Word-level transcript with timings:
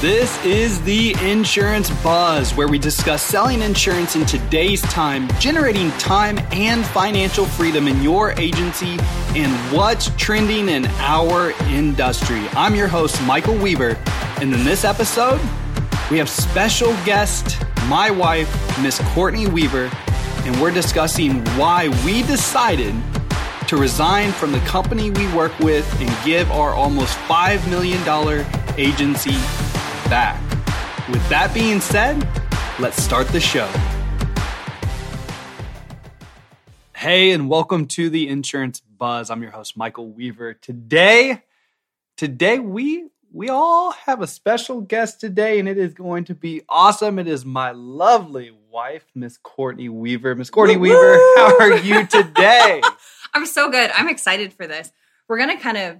This 0.00 0.42
is 0.46 0.80
the 0.80 1.14
Insurance 1.20 1.90
Buzz, 2.02 2.54
where 2.54 2.66
we 2.66 2.78
discuss 2.78 3.22
selling 3.22 3.60
insurance 3.60 4.16
in 4.16 4.24
today's 4.24 4.80
time, 4.80 5.28
generating 5.38 5.90
time 5.98 6.38
and 6.52 6.86
financial 6.86 7.44
freedom 7.44 7.86
in 7.86 8.00
your 8.00 8.32
agency, 8.40 8.96
and 9.36 9.52
what's 9.76 10.08
trending 10.16 10.70
in 10.70 10.86
our 11.00 11.50
industry. 11.68 12.40
I'm 12.52 12.74
your 12.74 12.88
host, 12.88 13.20
Michael 13.24 13.56
Weaver, 13.56 13.98
and 14.40 14.54
in 14.54 14.64
this 14.64 14.84
episode, 14.86 15.38
we 16.10 16.16
have 16.16 16.30
special 16.30 16.94
guest, 17.04 17.62
my 17.86 18.10
wife, 18.10 18.48
Miss 18.80 19.00
Courtney 19.12 19.48
Weaver, 19.48 19.90
and 20.46 20.58
we're 20.62 20.70
discussing 20.70 21.44
why 21.58 21.88
we 22.06 22.22
decided 22.22 22.94
to 23.68 23.76
resign 23.76 24.32
from 24.32 24.52
the 24.52 24.60
company 24.60 25.10
we 25.10 25.30
work 25.34 25.56
with 25.58 25.86
and 26.00 26.24
give 26.24 26.50
our 26.52 26.70
almost 26.70 27.18
$5 27.28 27.68
million 27.68 28.46
agency 28.78 29.36
back. 30.10 30.42
With 31.08 31.26
that 31.28 31.52
being 31.54 31.80
said, 31.80 32.28
let's 32.80 33.00
start 33.00 33.28
the 33.28 33.38
show. 33.38 33.70
Hey, 36.96 37.30
and 37.30 37.48
welcome 37.48 37.86
to 37.86 38.10
the 38.10 38.28
Insurance 38.28 38.80
Buzz. 38.80 39.30
I'm 39.30 39.40
your 39.40 39.52
host, 39.52 39.76
Michael 39.76 40.08
Weaver. 40.08 40.54
Today, 40.54 41.44
today 42.16 42.58
we 42.58 43.06
we 43.32 43.48
all 43.48 43.92
have 43.92 44.20
a 44.20 44.26
special 44.26 44.80
guest 44.80 45.20
today, 45.20 45.60
and 45.60 45.68
it 45.68 45.78
is 45.78 45.94
going 45.94 46.24
to 46.24 46.34
be 46.34 46.62
awesome. 46.68 47.20
It 47.20 47.28
is 47.28 47.44
my 47.44 47.70
lovely 47.70 48.50
wife, 48.68 49.06
Miss 49.14 49.38
Courtney 49.38 49.88
Weaver. 49.88 50.34
Miss 50.34 50.50
Courtney 50.50 50.76
Woo-hoo! 50.76 50.92
Weaver, 50.92 51.18
how 51.36 51.58
are 51.60 51.76
you 51.76 52.04
today? 52.08 52.82
I'm 53.32 53.46
so 53.46 53.70
good. 53.70 53.92
I'm 53.94 54.08
excited 54.08 54.52
for 54.52 54.66
this. 54.66 54.90
We're 55.28 55.38
gonna 55.38 55.60
kind 55.60 55.76
of 55.76 55.96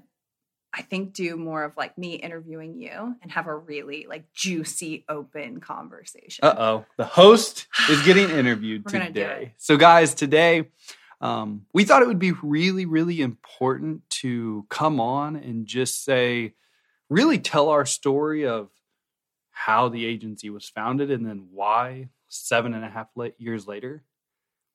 I 0.72 0.82
think 0.82 1.14
do 1.14 1.36
more 1.36 1.64
of 1.64 1.76
like 1.76 1.98
me 1.98 2.14
interviewing 2.14 2.78
you 2.78 3.16
and 3.22 3.32
have 3.32 3.46
a 3.46 3.56
really 3.56 4.06
like 4.08 4.32
juicy 4.32 5.04
open 5.08 5.60
conversation. 5.60 6.44
Uh 6.44 6.54
oh. 6.58 6.86
The 6.96 7.04
host 7.04 7.66
is 7.88 8.02
getting 8.04 8.30
interviewed 8.30 8.86
today. 8.86 9.54
So, 9.58 9.76
guys, 9.76 10.14
today 10.14 10.68
um, 11.20 11.66
we 11.74 11.84
thought 11.84 12.02
it 12.02 12.08
would 12.08 12.18
be 12.18 12.32
really, 12.42 12.86
really 12.86 13.20
important 13.20 14.08
to 14.10 14.66
come 14.70 15.00
on 15.00 15.36
and 15.36 15.66
just 15.66 16.04
say, 16.04 16.54
really 17.08 17.38
tell 17.38 17.68
our 17.68 17.84
story 17.84 18.46
of 18.46 18.70
how 19.50 19.88
the 19.88 20.06
agency 20.06 20.48
was 20.48 20.68
founded 20.68 21.10
and 21.10 21.26
then 21.26 21.48
why 21.52 22.08
seven 22.28 22.72
and 22.72 22.84
a 22.84 22.88
half 22.88 23.08
years 23.38 23.66
later 23.66 24.04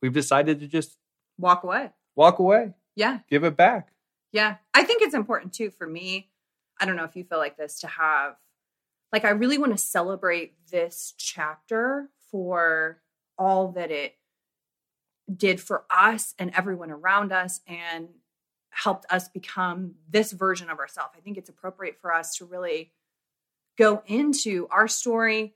we've 0.02 0.14
decided 0.14 0.60
to 0.60 0.68
just 0.68 0.98
walk 1.40 1.64
away. 1.64 1.90
Walk 2.16 2.40
away. 2.40 2.74
Yeah. 2.96 3.20
Give 3.30 3.44
it 3.44 3.58
back. 3.58 3.90
Yeah. 4.36 4.58
I 4.74 4.84
think 4.84 5.02
it's 5.02 5.16
important 5.16 5.54
too 5.54 5.70
for 5.70 5.88
me. 5.88 6.30
I 6.78 6.86
don't 6.86 6.98
know 6.98 7.06
if 7.06 7.16
you 7.16 7.24
feel 7.24 7.38
like 7.38 7.56
this 7.56 7.80
to 7.80 7.88
have, 7.88 8.36
like, 9.14 9.24
I 9.24 9.30
really 9.30 9.58
want 9.58 9.72
to 9.72 9.78
celebrate 9.78 10.56
this 10.70 11.14
chapter 11.18 12.10
for 12.30 13.02
all 13.38 13.70
that 13.72 13.92
it 13.92 14.18
did 15.34 15.62
for 15.62 15.86
us 15.90 16.34
and 16.38 16.52
everyone 16.54 16.92
around 16.92 17.32
us 17.32 17.62
and 17.66 18.10
helped 18.72 19.06
us 19.10 19.30
become 19.30 19.96
this 20.10 20.34
version 20.34 20.70
of 20.70 20.80
ourselves. 20.80 21.14
I 21.16 21.22
think 21.22 21.38
it's 21.38 21.50
appropriate 21.50 21.98
for 22.02 22.14
us 22.14 22.36
to 22.36 22.46
really 22.46 22.92
go 23.78 24.04
into 24.06 24.68
our 24.70 24.90
story, 24.90 25.56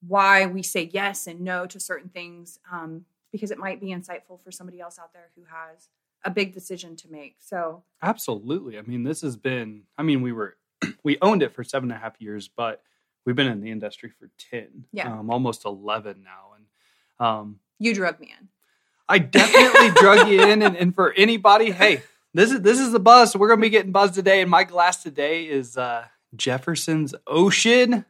why 0.00 0.46
we 0.46 0.62
say 0.62 0.88
yes 0.90 1.26
and 1.26 1.42
no 1.42 1.66
to 1.66 1.78
certain 1.78 2.08
things, 2.08 2.58
um, 2.72 3.04
because 3.32 3.50
it 3.50 3.58
might 3.58 3.82
be 3.82 3.88
insightful 3.88 4.42
for 4.42 4.50
somebody 4.50 4.80
else 4.80 4.98
out 4.98 5.12
there 5.12 5.28
who 5.36 5.42
has 5.44 5.90
a 6.24 6.30
big 6.30 6.54
decision 6.54 6.96
to 6.96 7.10
make. 7.10 7.36
So 7.40 7.82
absolutely. 8.02 8.78
I 8.78 8.82
mean, 8.82 9.04
this 9.04 9.20
has 9.22 9.36
been. 9.36 9.82
I 9.98 10.02
mean, 10.02 10.22
we 10.22 10.32
were 10.32 10.56
we 11.02 11.18
owned 11.22 11.42
it 11.42 11.52
for 11.52 11.62
seven 11.64 11.90
and 11.90 11.98
a 11.98 12.00
half 12.00 12.20
years, 12.20 12.48
but 12.48 12.82
we've 13.24 13.36
been 13.36 13.46
in 13.46 13.60
the 13.60 13.70
industry 13.70 14.10
for 14.10 14.30
ten. 14.50 14.86
Yeah, 14.92 15.12
um, 15.12 15.30
almost 15.30 15.64
eleven 15.64 16.24
now. 16.24 16.54
And 16.56 17.26
um, 17.26 17.60
you 17.78 17.94
drug 17.94 18.20
me 18.20 18.34
in. 18.38 18.48
I 19.08 19.18
definitely 19.18 19.90
drug 20.00 20.28
you 20.28 20.42
in. 20.42 20.62
And, 20.62 20.76
and, 20.76 20.94
for 20.94 21.12
anybody, 21.12 21.70
hey, 21.70 22.02
this 22.32 22.50
is 22.50 22.62
this 22.62 22.80
is 22.80 22.92
the 22.92 23.00
buzz. 23.00 23.32
So 23.32 23.38
we're 23.38 23.48
gonna 23.48 23.60
be 23.60 23.70
getting 23.70 23.92
buzzed 23.92 24.14
today. 24.14 24.40
And 24.40 24.50
my 24.50 24.64
glass 24.64 25.02
today 25.02 25.44
is 25.44 25.76
uh, 25.76 26.06
Jefferson's 26.34 27.14
Ocean 27.26 28.04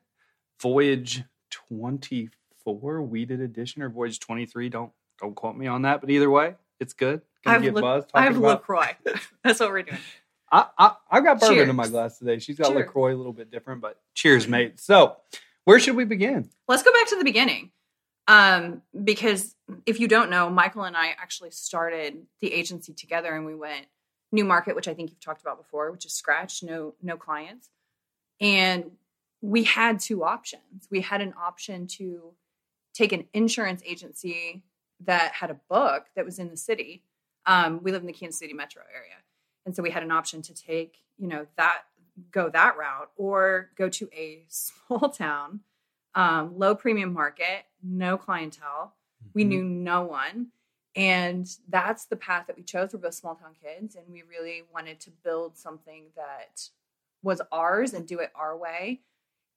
Voyage 0.60 1.24
twenty 1.50 2.30
four 2.64 3.02
Wheated 3.02 3.40
Edition 3.40 3.82
or 3.82 3.88
Voyage 3.88 4.20
twenty 4.20 4.46
three. 4.46 4.68
Don't 4.68 4.92
don't 5.20 5.34
quote 5.34 5.56
me 5.56 5.66
on 5.66 5.82
that, 5.82 6.00
but 6.00 6.10
either 6.10 6.30
way, 6.30 6.54
it's 6.80 6.92
good. 6.92 7.22
Gonna 7.44 7.58
I 7.58 7.62
have, 7.62 7.74
La- 7.74 8.00
I 8.14 8.22
have 8.22 8.36
about... 8.36 8.60
LaCroix. 8.60 8.96
That's 9.44 9.60
what 9.60 9.70
we're 9.70 9.82
doing. 9.82 9.98
I, 10.50 10.66
I, 10.78 10.92
I 11.10 11.20
got 11.20 11.40
bourbon 11.40 11.56
cheers. 11.56 11.68
in 11.68 11.76
my 11.76 11.88
glass 11.88 12.18
today. 12.18 12.38
She's 12.38 12.56
got 12.56 12.68
cheers. 12.68 12.78
LaCroix 12.78 13.14
a 13.14 13.16
little 13.16 13.32
bit 13.32 13.50
different, 13.50 13.80
but 13.80 14.00
cheers, 14.14 14.46
mate. 14.46 14.80
So, 14.80 15.16
where 15.64 15.80
should 15.80 15.96
we 15.96 16.04
begin? 16.04 16.48
Let's 16.68 16.82
go 16.82 16.92
back 16.92 17.08
to 17.08 17.16
the 17.16 17.24
beginning. 17.24 17.70
Um, 18.26 18.82
because 19.02 19.54
if 19.84 20.00
you 20.00 20.08
don't 20.08 20.30
know, 20.30 20.48
Michael 20.48 20.84
and 20.84 20.96
I 20.96 21.08
actually 21.08 21.50
started 21.50 22.26
the 22.40 22.52
agency 22.52 22.94
together 22.94 23.34
and 23.34 23.44
we 23.44 23.54
went 23.54 23.86
new 24.32 24.44
market, 24.44 24.74
which 24.74 24.88
I 24.88 24.94
think 24.94 25.10
you've 25.10 25.20
talked 25.20 25.42
about 25.42 25.58
before, 25.58 25.90
which 25.90 26.06
is 26.06 26.12
scratch, 26.12 26.62
no, 26.62 26.94
no 27.02 27.16
clients. 27.16 27.68
And 28.40 28.92
we 29.40 29.64
had 29.64 30.00
two 30.00 30.24
options. 30.24 30.88
We 30.90 31.02
had 31.02 31.20
an 31.20 31.34
option 31.40 31.86
to 31.98 32.32
take 32.94 33.12
an 33.12 33.26
insurance 33.34 33.82
agency 33.84 34.62
that 35.04 35.32
had 35.32 35.50
a 35.50 35.60
book 35.68 36.06
that 36.16 36.24
was 36.24 36.38
in 36.38 36.48
the 36.48 36.56
city 36.56 37.02
um, 37.46 37.80
we 37.82 37.92
live 37.92 38.02
in 38.02 38.06
the 38.06 38.12
Kansas 38.12 38.38
City 38.38 38.52
metro 38.52 38.82
area. 38.94 39.16
And 39.66 39.74
so 39.74 39.82
we 39.82 39.90
had 39.90 40.02
an 40.02 40.10
option 40.10 40.42
to 40.42 40.54
take, 40.54 40.98
you 41.18 41.28
know, 41.28 41.46
that 41.56 41.82
go 42.30 42.48
that 42.50 42.76
route 42.76 43.10
or 43.16 43.70
go 43.76 43.88
to 43.88 44.08
a 44.12 44.44
small 44.48 45.08
town, 45.10 45.60
um, 46.14 46.58
low 46.58 46.74
premium 46.74 47.12
market, 47.12 47.64
no 47.82 48.16
clientele. 48.16 48.94
Mm-hmm. 49.22 49.30
We 49.34 49.44
knew 49.44 49.64
no 49.64 50.02
one. 50.02 50.48
And 50.96 51.48
that's 51.68 52.06
the 52.06 52.16
path 52.16 52.46
that 52.46 52.56
we 52.56 52.62
chose. 52.62 52.92
We're 52.92 53.00
both 53.00 53.14
small 53.14 53.34
town 53.34 53.54
kids, 53.60 53.96
and 53.96 54.04
we 54.08 54.22
really 54.22 54.62
wanted 54.72 55.00
to 55.00 55.10
build 55.10 55.56
something 55.58 56.04
that 56.14 56.68
was 57.20 57.40
ours 57.50 57.94
and 57.94 58.06
do 58.06 58.20
it 58.20 58.30
our 58.36 58.56
way. 58.56 59.00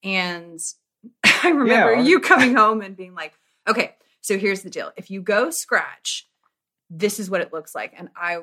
And 0.03 0.59
I 1.43 1.49
remember 1.49 1.95
yeah. 1.95 2.01
you 2.01 2.19
coming 2.19 2.55
home 2.55 2.81
and 2.81 2.97
being 2.97 3.13
like, 3.13 3.33
okay, 3.67 3.95
so 4.21 4.37
here's 4.37 4.61
the 4.61 4.69
deal. 4.71 4.91
If 4.97 5.11
you 5.11 5.21
go 5.21 5.51
scratch, 5.51 6.27
this 6.89 7.19
is 7.19 7.29
what 7.29 7.41
it 7.41 7.51
looks 7.53 7.75
like 7.75 7.93
and 7.97 8.09
i 8.15 8.39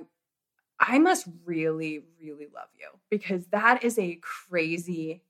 i 0.81 0.99
must 0.99 1.27
really 1.45 2.03
really 2.21 2.47
love 2.55 2.69
you 2.79 2.89
because 3.11 3.47
that 3.47 3.83
is 3.85 3.99
a 3.99 4.19
crazy 4.21 5.23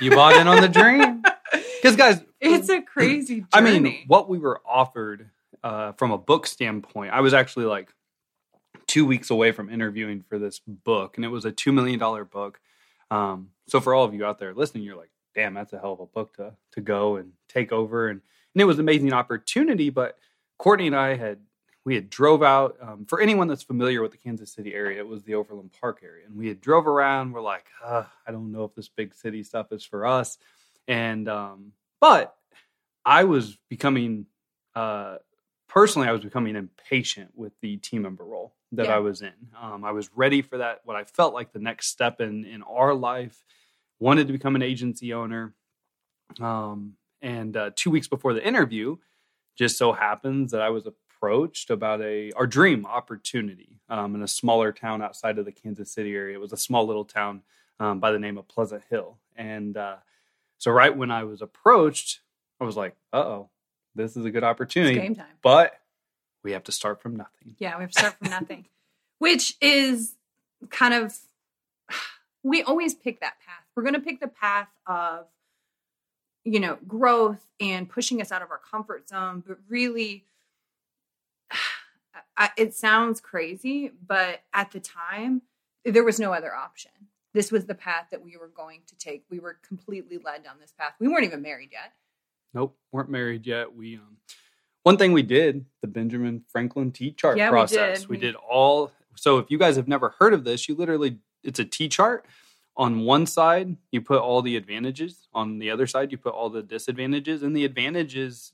you 0.00 0.10
bought 0.10 0.36
in 0.36 0.46
on 0.46 0.60
the 0.60 0.68
dream 0.68 1.22
because 1.52 1.96
guys 1.96 2.20
it's 2.40 2.68
a 2.68 2.80
crazy 2.94 3.36
journey. 3.36 3.46
i 3.52 3.60
mean 3.60 4.04
what 4.06 4.28
we 4.28 4.38
were 4.38 4.60
offered 4.66 5.30
uh, 5.62 5.92
from 5.92 6.10
a 6.10 6.18
book 6.18 6.46
standpoint 6.46 7.12
i 7.12 7.20
was 7.20 7.34
actually 7.34 7.66
like 7.66 7.92
two 8.86 9.04
weeks 9.04 9.30
away 9.30 9.52
from 9.52 9.68
interviewing 9.68 10.24
for 10.26 10.38
this 10.38 10.60
book 10.66 11.16
and 11.16 11.24
it 11.24 11.28
was 11.28 11.44
a 11.44 11.52
$2 11.52 11.72
million 11.72 11.98
book 12.24 12.60
um, 13.10 13.50
so 13.68 13.80
for 13.80 13.94
all 13.94 14.04
of 14.04 14.14
you 14.14 14.24
out 14.24 14.38
there 14.38 14.54
listening 14.54 14.82
you're 14.82 14.96
like 14.96 15.10
damn 15.34 15.54
that's 15.54 15.72
a 15.72 15.78
hell 15.78 15.92
of 15.92 16.00
a 16.00 16.06
book 16.06 16.34
to 16.34 16.52
to 16.72 16.80
go 16.80 17.16
and 17.16 17.32
take 17.48 17.72
over 17.72 18.08
and 18.08 18.20
and 18.54 18.62
it 18.62 18.64
was 18.64 18.78
an 18.78 18.84
amazing 18.84 19.12
opportunity 19.12 19.90
but 19.90 20.18
courtney 20.58 20.86
and 20.86 20.96
i 20.96 21.14
had 21.14 21.38
we 21.84 21.94
had 21.94 22.10
drove 22.10 22.42
out 22.42 22.76
um, 22.80 23.06
for 23.06 23.20
anyone 23.20 23.48
that's 23.48 23.62
familiar 23.62 24.02
with 24.02 24.12
the 24.12 24.18
kansas 24.18 24.52
city 24.52 24.74
area 24.74 24.98
it 24.98 25.06
was 25.06 25.22
the 25.22 25.34
overland 25.34 25.70
park 25.80 26.00
area. 26.02 26.26
And 26.26 26.36
we 26.36 26.48
had 26.48 26.60
drove 26.60 26.86
around. 26.86 27.32
We're 27.32 27.40
like 27.40 27.66
i 27.84 28.04
don't 28.30 28.52
know 28.52 28.64
if 28.64 28.74
this 28.74 28.88
big 28.88 29.14
city 29.14 29.42
stuff 29.42 29.72
is 29.72 29.84
for 29.84 30.06
us. 30.06 30.38
And 30.88 31.28
um, 31.28 31.72
but 32.00 32.34
i 33.04 33.24
was 33.24 33.56
becoming 33.68 34.26
uh, 34.74 35.16
personally 35.68 36.08
i 36.08 36.12
was 36.12 36.22
becoming 36.22 36.56
impatient 36.56 37.30
with 37.34 37.52
the 37.60 37.76
team 37.78 38.02
member 38.02 38.24
role 38.24 38.54
that 38.72 38.86
yeah. 38.86 38.96
i 38.96 38.98
was 38.98 39.22
in. 39.22 39.32
Um, 39.60 39.84
i 39.84 39.92
was 39.92 40.10
ready 40.14 40.42
for 40.42 40.58
that 40.58 40.80
what 40.84 40.96
i 40.96 41.04
felt 41.04 41.34
like 41.34 41.52
the 41.52 41.58
next 41.58 41.88
step 41.88 42.20
in 42.20 42.44
in 42.44 42.62
our 42.62 42.94
life. 42.94 43.42
Wanted 43.98 44.28
to 44.28 44.32
become 44.32 44.56
an 44.56 44.62
agency 44.62 45.12
owner. 45.12 45.52
Um, 46.40 46.94
and 47.20 47.54
uh, 47.54 47.70
two 47.76 47.90
weeks 47.90 48.08
before 48.08 48.32
the 48.32 48.46
interview 48.46 48.96
just 49.58 49.76
so 49.76 49.92
happens 49.92 50.52
that 50.52 50.62
i 50.62 50.70
was 50.70 50.86
a 50.86 50.92
approached 51.20 51.70
about 51.70 52.00
a 52.00 52.32
our 52.32 52.46
dream 52.46 52.86
opportunity 52.86 53.80
um, 53.88 54.14
in 54.14 54.22
a 54.22 54.28
smaller 54.28 54.72
town 54.72 55.02
outside 55.02 55.38
of 55.38 55.44
the 55.44 55.52
Kansas 55.52 55.90
City 55.90 56.14
area. 56.14 56.36
It 56.36 56.40
was 56.40 56.52
a 56.52 56.56
small 56.56 56.86
little 56.86 57.04
town 57.04 57.42
um, 57.78 58.00
by 58.00 58.10
the 58.12 58.18
name 58.18 58.38
of 58.38 58.48
Pleasant 58.48 58.82
Hill, 58.90 59.18
and 59.36 59.76
uh, 59.76 59.96
so 60.58 60.70
right 60.70 60.94
when 60.94 61.10
I 61.10 61.24
was 61.24 61.42
approached, 61.42 62.20
I 62.60 62.64
was 62.64 62.76
like, 62.76 62.96
"Uh 63.12 63.18
oh, 63.18 63.50
this 63.94 64.16
is 64.16 64.24
a 64.24 64.30
good 64.30 64.44
opportunity." 64.44 64.96
It's 64.96 65.02
game 65.02 65.14
time, 65.14 65.26
but 65.42 65.74
we 66.42 66.52
have 66.52 66.64
to 66.64 66.72
start 66.72 67.02
from 67.02 67.16
nothing. 67.16 67.56
Yeah, 67.58 67.76
we 67.76 67.82
have 67.82 67.90
to 67.90 67.98
start 67.98 68.16
from 68.18 68.30
nothing, 68.30 68.66
which 69.18 69.56
is 69.60 70.14
kind 70.70 70.94
of 70.94 71.16
we 72.42 72.62
always 72.62 72.94
pick 72.94 73.20
that 73.20 73.34
path. 73.46 73.64
We're 73.76 73.82
going 73.82 73.94
to 73.94 74.00
pick 74.00 74.20
the 74.20 74.28
path 74.28 74.68
of 74.86 75.26
you 76.44 76.60
know 76.60 76.78
growth 76.88 77.44
and 77.60 77.88
pushing 77.88 78.22
us 78.22 78.32
out 78.32 78.40
of 78.42 78.50
our 78.50 78.60
comfort 78.70 79.08
zone, 79.08 79.42
but 79.46 79.58
really 79.68 80.24
I, 82.40 82.50
it 82.56 82.74
sounds 82.74 83.20
crazy, 83.20 83.92
but 84.06 84.40
at 84.52 84.72
the 84.72 84.80
time, 84.80 85.42
there 85.84 86.02
was 86.04 86.18
no 86.18 86.32
other 86.32 86.52
option. 86.54 86.90
this 87.34 87.52
was 87.52 87.66
the 87.66 87.74
path 87.76 88.06
that 88.10 88.22
we 88.24 88.36
were 88.36 88.48
going 88.48 88.80
to 88.88 88.96
take. 88.96 89.22
We 89.30 89.38
were 89.38 89.58
completely 89.62 90.18
led 90.18 90.42
down 90.42 90.54
this 90.60 90.72
path. 90.76 90.94
We 90.98 91.06
weren't 91.06 91.24
even 91.24 91.42
married 91.42 91.68
yet. 91.70 91.92
Nope, 92.54 92.76
weren't 92.90 93.10
married 93.10 93.46
yet. 93.46 93.72
We 93.76 93.96
um 93.96 94.16
one 94.82 94.96
thing 94.96 95.12
we 95.12 95.22
did, 95.22 95.64
the 95.82 95.86
Benjamin 95.86 96.42
Franklin 96.50 96.90
T 96.90 97.12
chart 97.12 97.36
Yeah, 97.36 97.50
we 97.50 97.52
process. 97.52 98.00
did. 98.00 98.08
We 98.08 98.16
We- 98.16 98.20
did 98.22 98.34
all 98.34 98.90
so 99.16 99.38
if 99.38 99.50
you 99.50 99.58
guys 99.58 99.76
have 99.76 99.86
never 99.86 100.14
heard 100.18 100.32
of 100.34 100.42
this, 100.44 100.68
you 100.68 100.74
literally 100.74 101.18
it's 101.44 101.58
a 101.60 101.64
T 101.64 101.88
chart. 101.88 102.24
On 102.76 103.00
one 103.00 103.26
side, 103.26 103.76
you 103.92 104.00
put 104.00 104.20
all 104.20 104.40
the 104.42 104.56
advantages. 104.56 105.28
On 105.34 105.58
the 105.58 105.70
other 105.70 105.86
side, 105.86 106.10
you 106.12 106.16
put 106.18 106.32
all 106.32 106.48
the 106.48 106.62
disadvantages, 106.62 107.42
and 107.42 107.54
the 107.54 107.64
advantages 107.66 108.52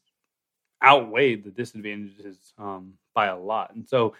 outweighed 0.82 1.44
the 1.44 1.50
disadvantages 1.50 2.52
um, 2.58 2.94
by 3.16 3.26
a 3.26 3.36
lot. 3.36 3.74
And 3.74 3.88
so 3.88 4.14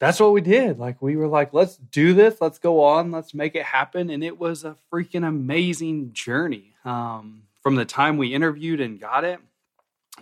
that's 0.00 0.18
what 0.18 0.32
we 0.32 0.40
did. 0.40 0.78
Like 0.80 1.00
we 1.00 1.14
were 1.14 1.28
like, 1.28 1.52
let's 1.54 1.76
do 1.76 2.14
this, 2.14 2.40
let's 2.40 2.58
go 2.58 2.82
on, 2.82 3.12
let's 3.12 3.34
make 3.34 3.54
it 3.54 3.62
happen. 3.64 4.10
And 4.10 4.24
it 4.24 4.38
was 4.38 4.64
a 4.64 4.76
freaking 4.92 5.26
amazing 5.28 6.12
journey. 6.12 6.72
Um, 6.84 7.42
from 7.62 7.76
the 7.76 7.84
time 7.84 8.16
we 8.16 8.34
interviewed 8.34 8.80
and 8.80 8.98
got 8.98 9.24
it, 9.24 9.38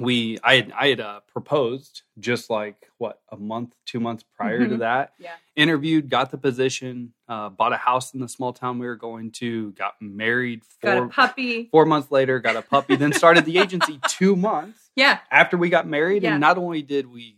we 0.00 0.38
I 0.42 0.56
had 0.56 0.72
I 0.76 0.88
had 0.88 1.00
uh, 1.00 1.20
proposed 1.32 2.02
just 2.18 2.50
like 2.50 2.90
what 2.98 3.20
a 3.30 3.36
month, 3.36 3.74
two 3.86 4.00
months 4.00 4.24
prior 4.36 4.66
to 4.66 4.74
Mhm. 4.74 4.78
that. 4.80 5.12
Yeah. 5.20 5.34
Interviewed, 5.54 6.08
got 6.10 6.32
the 6.32 6.38
position, 6.38 7.12
uh, 7.28 7.50
bought 7.50 7.72
a 7.72 7.76
house 7.76 8.12
in 8.12 8.18
the 8.18 8.28
small 8.28 8.52
town 8.52 8.80
we 8.80 8.86
were 8.86 8.96
going 8.96 9.30
to, 9.32 9.70
got 9.72 9.94
married 10.00 10.62
Got 10.82 10.98
a 10.98 11.06
puppy. 11.06 11.68
four 11.70 11.86
months 11.86 12.10
later, 12.10 12.40
got 12.40 12.56
a 12.56 12.62
puppy, 12.62 12.96
then 12.96 13.12
started 13.12 13.44
the 13.44 13.58
agency 13.58 14.00
two 14.08 14.34
months 14.34 14.90
Yeah. 14.96 15.18
after 15.30 15.56
we 15.56 15.68
got 15.68 15.86
married 15.86 16.24
Yeah. 16.24 16.32
and 16.32 16.40
not 16.40 16.58
only 16.58 16.82
did 16.82 17.06
we 17.12 17.36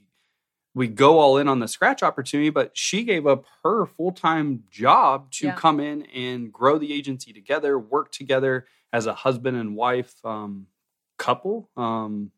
we 0.76 0.86
go 0.88 1.18
all 1.18 1.38
in 1.38 1.48
on 1.48 1.58
the 1.58 1.66
scratch 1.68 2.02
opportunity 2.02 2.50
but 2.50 2.76
she 2.76 3.02
gave 3.02 3.26
up 3.26 3.44
her 3.64 3.86
full-time 3.86 4.62
job 4.70 5.30
to 5.32 5.46
Yeah. 5.46 5.54
come 5.54 5.80
in 5.80 6.02
and 6.02 6.52
grow 6.52 6.76
the 6.78 6.92
agency 6.92 7.32
together 7.32 7.78
work 7.78 8.12
together 8.12 8.66
as 8.92 9.06
a 9.06 9.14
husband 9.14 9.56
and 9.56 9.74
wife 9.74 10.14
um, 10.24 10.66
couple 11.18 11.68
um, 11.76 12.30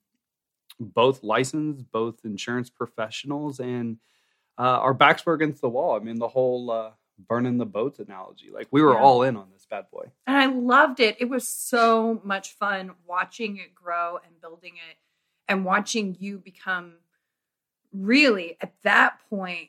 both 0.80 1.22
licensed 1.22 1.90
both 1.90 2.24
insurance 2.24 2.70
professionals 2.70 3.58
and 3.60 3.98
uh, 4.58 4.62
our 4.62 4.94
backs 4.94 5.26
were 5.26 5.34
against 5.34 5.60
the 5.60 5.68
wall 5.68 5.96
i 5.96 5.98
mean 5.98 6.18
the 6.18 6.28
whole 6.28 6.70
uh, 6.70 6.90
burning 7.28 7.58
the 7.58 7.66
boats 7.66 7.98
analogy 7.98 8.50
like 8.52 8.68
we 8.70 8.80
were 8.82 8.94
Yeah. 8.94 9.00
all 9.00 9.22
in 9.24 9.36
on 9.36 9.48
this 9.52 9.66
bad 9.68 9.86
boy 9.90 10.04
And 10.28 10.36
I 10.36 10.46
loved 10.46 11.00
it. 11.00 11.16
It 11.18 11.28
was 11.28 11.48
so 11.48 12.20
much 12.22 12.52
fun 12.52 12.92
watching 13.06 13.56
it 13.56 13.74
grow 13.74 14.18
and 14.24 14.40
building 14.40 14.74
it 14.90 14.96
and 15.48 15.64
watching 15.64 16.16
you 16.20 16.38
become 16.38 16.94
really 17.92 18.56
at 18.60 18.72
that 18.82 19.18
point 19.30 19.68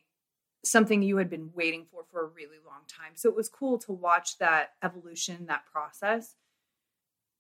something 0.64 1.02
you 1.02 1.18
had 1.18 1.30
been 1.30 1.52
waiting 1.54 1.86
for 1.92 2.04
for 2.12 2.22
a 2.24 2.28
really 2.28 2.58
long 2.66 2.82
time. 2.88 3.14
So 3.16 3.30
it 3.30 3.36
was 3.36 3.48
cool 3.50 3.78
to 3.80 3.92
watch 3.94 4.38
that 4.40 4.74
evolution, 4.84 5.46
that 5.48 5.66
process. 5.72 6.36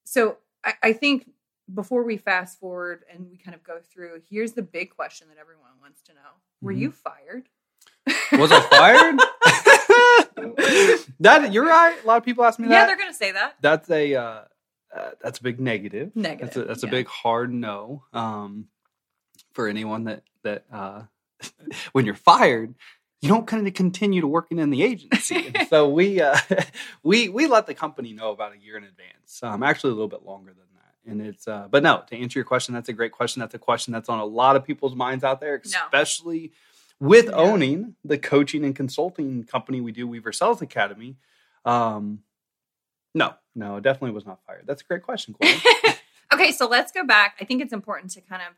So 0.05 0.37
I, 0.63 0.73
I 0.81 0.93
think 0.93 1.29
before 1.73 2.03
we 2.03 2.17
fast 2.17 2.59
forward 2.59 3.03
and 3.13 3.29
we 3.29 3.37
kind 3.37 3.53
of 3.55 3.63
go 3.63 3.79
through, 3.93 4.21
here's 4.29 4.53
the 4.53 4.61
big 4.61 4.95
question 4.95 5.27
that 5.29 5.37
everyone 5.39 5.71
wants 5.81 6.01
to 6.03 6.13
know 6.13 6.19
Were 6.61 6.73
Mhm. 6.73 6.79
you 6.79 6.91
fired? 6.91 7.49
Was 8.33 8.51
I 8.51 8.61
fired? 8.61 9.19
that 11.19 11.51
you're 11.53 11.65
right. 11.65 11.97
A 12.03 12.07
lot 12.07 12.17
of 12.17 12.23
people 12.23 12.43
ask 12.43 12.59
me 12.59 12.65
Yeah, 12.67 12.69
that. 12.69 12.81
Yeah, 12.81 12.85
they're 12.87 12.97
going 12.97 13.11
to 13.11 13.17
say 13.17 13.31
that. 13.33 13.55
That's 13.61 13.89
a 13.89 14.15
uh, 14.15 14.41
uh, 14.95 15.11
that's 15.21 15.39
a 15.39 15.43
big 15.43 15.59
negative. 15.59 16.15
Negative. 16.15 16.39
That's 16.47 16.57
a, 16.57 16.63
that's 16.63 16.83
yeah. 16.83 16.89
a 16.89 16.91
big 16.91 17.07
hard 17.07 17.53
no. 17.53 18.03
Um, 18.13 18.67
for 19.53 19.67
anyone 19.67 20.05
that 20.05 20.23
that 20.43 20.65
uh, 20.71 21.03
when 21.93 22.05
you're 22.05 22.15
fired, 22.15 22.75
you 23.21 23.29
don't 23.29 23.47
kind 23.47 23.67
of 23.67 23.73
continue 23.73 24.21
to 24.21 24.27
working 24.27 24.59
in 24.59 24.69
the 24.69 24.83
agency. 24.83 25.51
And 25.53 25.67
so 25.67 25.89
we 25.97 26.21
uh, 26.21 26.37
we 27.03 27.29
we 27.29 27.47
let 27.47 27.67
the 27.67 27.73
company 27.73 28.13
know 28.13 28.31
about 28.31 28.53
a 28.53 28.57
year 28.57 28.77
in 28.77 28.83
advance. 28.83 29.41
Um, 29.43 29.63
actually, 29.63 29.91
a 29.91 29.95
little 29.95 30.07
bit 30.07 30.23
longer 30.23 30.51
than 30.51 30.65
that. 30.75 31.11
And 31.11 31.21
it's 31.21 31.47
uh, 31.47 31.67
but 31.69 31.83
no. 31.83 32.03
To 32.09 32.15
answer 32.17 32.39
your 32.39 32.45
question, 32.45 32.73
that's 32.73 32.89
a 32.89 32.93
great 32.93 33.11
question. 33.11 33.39
That's 33.41 33.55
a 33.55 33.59
question 33.59 33.93
that's 33.93 34.09
on 34.09 34.19
a 34.19 34.25
lot 34.25 34.55
of 34.55 34.63
people's 34.63 34.95
minds 34.95 35.23
out 35.23 35.39
there, 35.41 35.61
No. 35.65 35.79
especially 35.85 36.51
with 36.99 37.25
Yeah. 37.25 37.31
owning 37.35 37.95
the 38.03 38.17
coaching 38.17 38.63
and 38.65 38.75
consulting 38.75 39.43
company 39.45 39.81
we 39.81 39.91
do, 39.91 40.07
Weaver 40.07 40.31
Sales 40.33 40.61
Academy. 40.61 41.15
Um, 41.65 42.19
no, 43.15 43.33
no, 43.55 43.79
definitely 43.79 44.11
was 44.11 44.25
not 44.25 44.39
fired. 44.45 44.63
That's 44.67 44.81
a 44.81 44.85
great 44.85 45.03
question, 45.03 45.33
Corey. 45.33 45.55
okay, 46.33 46.51
so 46.51 46.67
let's 46.67 46.91
go 46.91 47.03
back. 47.05 47.35
I 47.41 47.45
think 47.45 47.61
it's 47.61 47.73
important 47.73 48.11
to 48.11 48.21
kind 48.21 48.41
of 48.41 48.53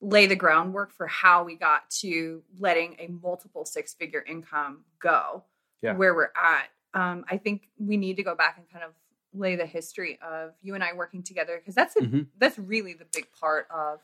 lay 0.00 0.26
the 0.26 0.36
groundwork 0.36 0.92
for 0.92 1.06
how 1.06 1.42
we 1.44 1.56
got 1.56 1.88
to 1.90 2.42
letting 2.58 2.96
a 2.98 3.08
multiple 3.08 3.64
six 3.64 3.94
figure 3.94 4.24
income 4.26 4.84
go 5.00 5.42
Yeah. 5.82 5.94
where 5.94 6.14
we're 6.14 6.30
at. 6.36 6.68
Um, 6.94 7.24
I 7.28 7.36
think 7.36 7.68
we 7.78 7.96
need 7.96 8.16
to 8.16 8.22
go 8.22 8.34
back 8.34 8.56
and 8.58 8.68
kind 8.70 8.84
of 8.84 8.92
lay 9.34 9.56
the 9.56 9.66
history 9.66 10.18
of 10.22 10.54
you 10.62 10.74
and 10.74 10.82
I 10.82 10.92
working 10.94 11.22
together 11.22 11.58
because 11.58 11.74
that's 11.74 11.96
a, 11.96 12.00
Mhm. 12.00 12.26
that's 12.38 12.58
really 12.58 12.94
the 12.94 13.04
big 13.12 13.30
part 13.32 13.66
of 13.70 14.00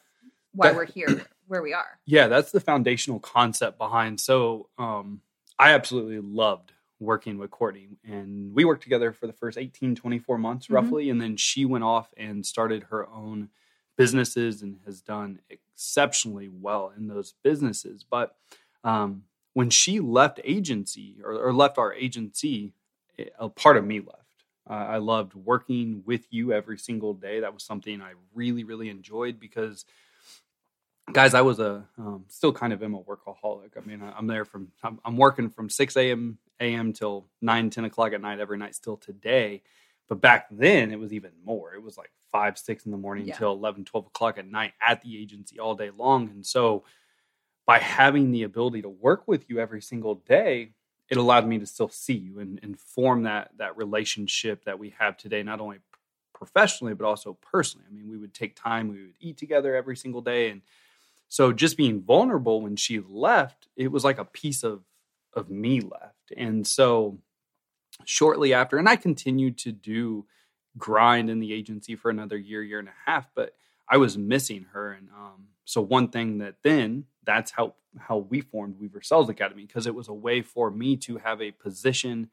why 0.52 0.69
That- 0.69 0.76
we're 0.76 0.85
here 0.85 1.06
where 1.46 1.62
we 1.62 1.73
are. 1.73 1.99
yeah, 2.05 2.26
that's 2.26 2.52
the 2.52 2.61
foundational 2.61 3.20
concept 3.20 3.79
behind. 3.79 4.20
So, 4.20 4.69
um, 4.79 5.23
I 5.58 5.73
absolutely 5.73 6.19
loved 6.20 6.73
working 7.00 7.38
with 7.38 7.50
Courtney, 7.50 7.88
and 8.05 8.52
we 8.55 8.64
worked 8.64 8.82
together 8.82 9.12
for 9.12 9.26
the 9.26 9.32
first 9.32 9.56
18, 9.58 9.94
24 9.94 10.38
months 10.38 10.67
Mhm. 10.67 10.75
roughly. 10.75 11.11
And 11.11 11.20
then 11.20 11.37
she 11.37 11.64
went 11.64 11.85
off 11.85 12.12
and 12.17 12.44
started 12.44 12.85
her 12.85 13.08
own 13.08 13.50
businesses 13.96 14.62
and 14.62 14.79
has 14.85 15.00
done 15.00 15.41
exceptionally 15.50 16.49
well 16.49 16.93
in 16.96 17.08
those 17.08 17.35
businesses. 17.43 18.05
But 18.08 18.37
um, 18.82 19.25
when 19.52 19.70
she 19.70 20.00
left 20.00 20.41
agency 20.44 21.17
or, 21.25 21.32
or 21.32 21.52
left 21.52 21.79
our 21.79 21.93
agency, 21.94 22.73
a 23.38 23.49
part 23.49 23.76
of 23.76 23.85
me 23.85 24.00
left. 24.00 24.20
Uh, 24.69 24.73
I 24.73 24.96
loved 24.96 25.35
working 25.35 26.02
with 26.06 26.26
you 26.31 26.52
every 26.52 26.79
single 26.79 27.12
day. 27.14 27.41
That 27.41 27.52
was 27.52 27.62
something 27.62 28.00
I 28.00 28.12
really, 28.35 28.64
really 28.64 28.88
enjoyed 28.88 29.38
because 29.38 29.85
guys, 31.12 31.35
I 31.35 31.43
was 31.43 31.61
a 31.61 31.85
um, 31.99 32.25
still 32.29 32.52
kind 32.52 32.73
of 32.73 32.82
am 32.82 32.94
a 32.94 33.00
workaholic. 33.02 33.76
I 33.76 33.87
mean, 33.87 34.02
I- 34.02 34.12
I'm 34.12 34.26
there 34.26 34.44
from 34.44 34.69
I'm, 34.82 34.99
I'm 35.05 35.17
working 35.17 35.50
from 35.50 35.69
6 35.69 35.97
a.m. 35.97 36.38
a.m. 36.61 36.93
till 36.93 37.26
9, 37.43 37.70
10 37.70 37.85
o'clock 37.85 38.12
at 38.12 38.20
night 38.20 38.40
every 38.40 38.58
night 38.58 38.75
still 38.75 38.97
today. 38.97 39.62
But 40.08 40.20
back 40.20 40.46
then 40.50 40.92
it 40.92 40.98
was 40.98 41.12
even 41.12 41.32
more. 41.44 41.74
It 41.74 41.82
was 41.82 41.96
like 41.96 42.12
five, 42.30 42.58
six 42.58 42.84
in 42.84 42.92
the 42.92 42.98
morning 42.98 43.26
Yeah. 43.26 43.36
till 43.38 43.52
11, 43.52 43.84
12 43.84 44.06
o'clock 44.06 44.38
at 44.38 44.46
night 44.46 44.72
at 44.86 45.00
the 45.02 45.18
agency 45.20 45.58
all 45.58 45.74
day 45.74 45.90
long. 45.90 46.28
And 46.30 46.44
so 46.44 46.84
by 47.66 47.78
having 47.78 48.30
the 48.30 48.42
ability 48.42 48.82
to 48.82 48.88
work 48.88 49.26
with 49.26 49.48
you 49.48 49.58
every 49.58 49.80
single 49.80 50.16
day, 50.16 50.72
it 51.10 51.16
allowed 51.16 51.46
me 51.46 51.58
to 51.58 51.66
still 51.66 51.88
see 51.88 52.14
you 52.14 52.40
and, 52.40 52.60
and 52.62 52.78
form 52.78 53.22
that 53.24 53.50
that 53.56 53.76
relationship 53.76 54.64
that 54.64 54.78
we 54.78 54.90
have 54.98 55.16
today, 55.16 55.42
not 55.42 55.60
only 55.60 55.78
professionally 56.34 56.94
but 56.94 57.06
also 57.06 57.38
personally. 57.40 57.87
I 57.88 57.92
mean, 57.94 58.08
we 58.11 58.18
would 58.18 58.34
take 58.34 58.56
time, 58.56 58.88
we 58.88 59.02
would 59.02 59.14
eat 59.20 59.37
together 59.38 59.75
every 59.75 59.96
single 59.96 60.20
day, 60.20 60.50
and 60.50 60.62
so 61.28 61.52
just 61.52 61.76
being 61.76 62.02
vulnerable 62.02 62.61
when 62.61 62.76
she 62.76 63.00
left, 63.00 63.68
it 63.76 63.88
was 63.88 64.04
like 64.04 64.18
a 64.18 64.25
piece 64.25 64.62
of 64.62 64.82
of 65.34 65.50
me 65.50 65.80
left, 65.80 66.32
and 66.37 66.66
so 66.66 67.18
shortly 68.04 68.52
after, 68.52 68.78
and 68.78 68.88
I 68.88 68.96
continued 68.96 69.58
to 69.58 69.72
do 69.72 70.26
grind 70.76 71.30
in 71.30 71.38
the 71.38 71.52
agency 71.52 71.96
for 71.96 72.10
another 72.10 72.36
year, 72.36 72.62
year 72.62 72.78
and 72.78 72.88
a 72.88 73.10
half, 73.10 73.28
but 73.34 73.54
I 73.88 73.98
was 73.98 74.16
missing 74.16 74.66
her, 74.72 74.92
and 74.92 75.08
um, 75.10 75.48
so 75.64 75.80
one 75.80 76.08
thing 76.08 76.38
that 76.38 76.56
then 76.62 77.04
that's 77.24 77.50
how 77.50 77.74
how 77.98 78.18
we 78.18 78.40
formed 78.40 78.78
Weaver 78.78 79.02
Sales 79.02 79.28
Academy 79.28 79.64
because 79.64 79.86
it 79.86 79.94
was 79.94 80.08
a 80.08 80.14
way 80.14 80.42
for 80.42 80.70
me 80.70 80.96
to 80.96 81.18
have 81.18 81.40
a 81.40 81.52
position 81.52 82.30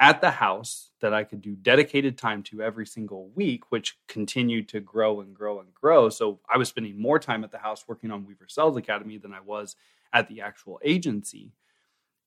at 0.00 0.20
the 0.20 0.30
house 0.30 0.90
that 1.00 1.12
I 1.12 1.24
could 1.24 1.42
do 1.42 1.54
dedicated 1.54 2.16
time 2.16 2.42
to 2.44 2.62
every 2.62 2.86
single 2.86 3.28
week, 3.34 3.70
which 3.70 3.98
continued 4.08 4.68
to 4.70 4.80
grow 4.80 5.20
and 5.20 5.34
grow 5.34 5.60
and 5.60 5.72
grow. 5.74 6.08
So 6.08 6.40
I 6.52 6.56
was 6.56 6.70
spending 6.70 7.00
more 7.00 7.18
time 7.18 7.44
at 7.44 7.52
the 7.52 7.58
house 7.58 7.84
working 7.86 8.10
on 8.10 8.24
Weaver 8.24 8.46
Sales 8.48 8.78
Academy 8.78 9.18
than 9.18 9.34
I 9.34 9.40
was 9.40 9.76
at 10.12 10.28
the 10.28 10.40
actual 10.40 10.80
agency, 10.82 11.52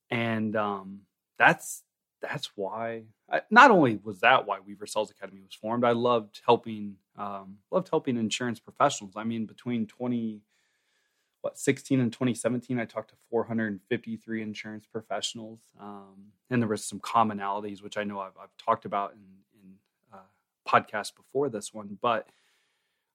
and 0.10 0.56
um, 0.56 1.02
that's 1.38 1.84
that's 2.24 2.52
why. 2.56 3.04
I, 3.32 3.42
not 3.52 3.70
only 3.70 4.00
was 4.04 4.22
that 4.22 4.48
why 4.48 4.60
Weaver 4.60 4.88
Sales 4.88 5.12
Academy 5.12 5.42
was 5.42 5.54
formed, 5.54 5.84
I 5.84 5.92
loved 5.92 6.42
helping 6.46 6.96
um, 7.18 7.58
loved 7.70 7.90
helping 7.90 8.18
insurance 8.18 8.60
professionals. 8.60 9.14
I 9.16 9.24
mean, 9.24 9.46
between 9.46 9.86
twenty 9.86 10.42
what 11.44 11.60
16 11.60 12.00
and 12.00 12.12
2017 12.12 12.80
i 12.80 12.86
talked 12.86 13.10
to 13.10 13.16
453 13.30 14.42
insurance 14.42 14.86
professionals 14.86 15.60
um, 15.80 16.32
and 16.50 16.62
there 16.62 16.70
was 16.70 16.86
some 16.86 17.02
commonalities 17.02 17.84
which 17.84 17.98
i 17.98 18.04
know 18.04 18.20
i've, 18.20 18.38
I've 18.42 18.56
talked 18.58 18.86
about 18.86 19.14
in, 19.14 19.20
in 19.62 19.74
uh, 20.14 20.18
podcasts 20.66 21.14
before 21.14 21.50
this 21.50 21.74
one 21.74 21.98
but 22.02 22.30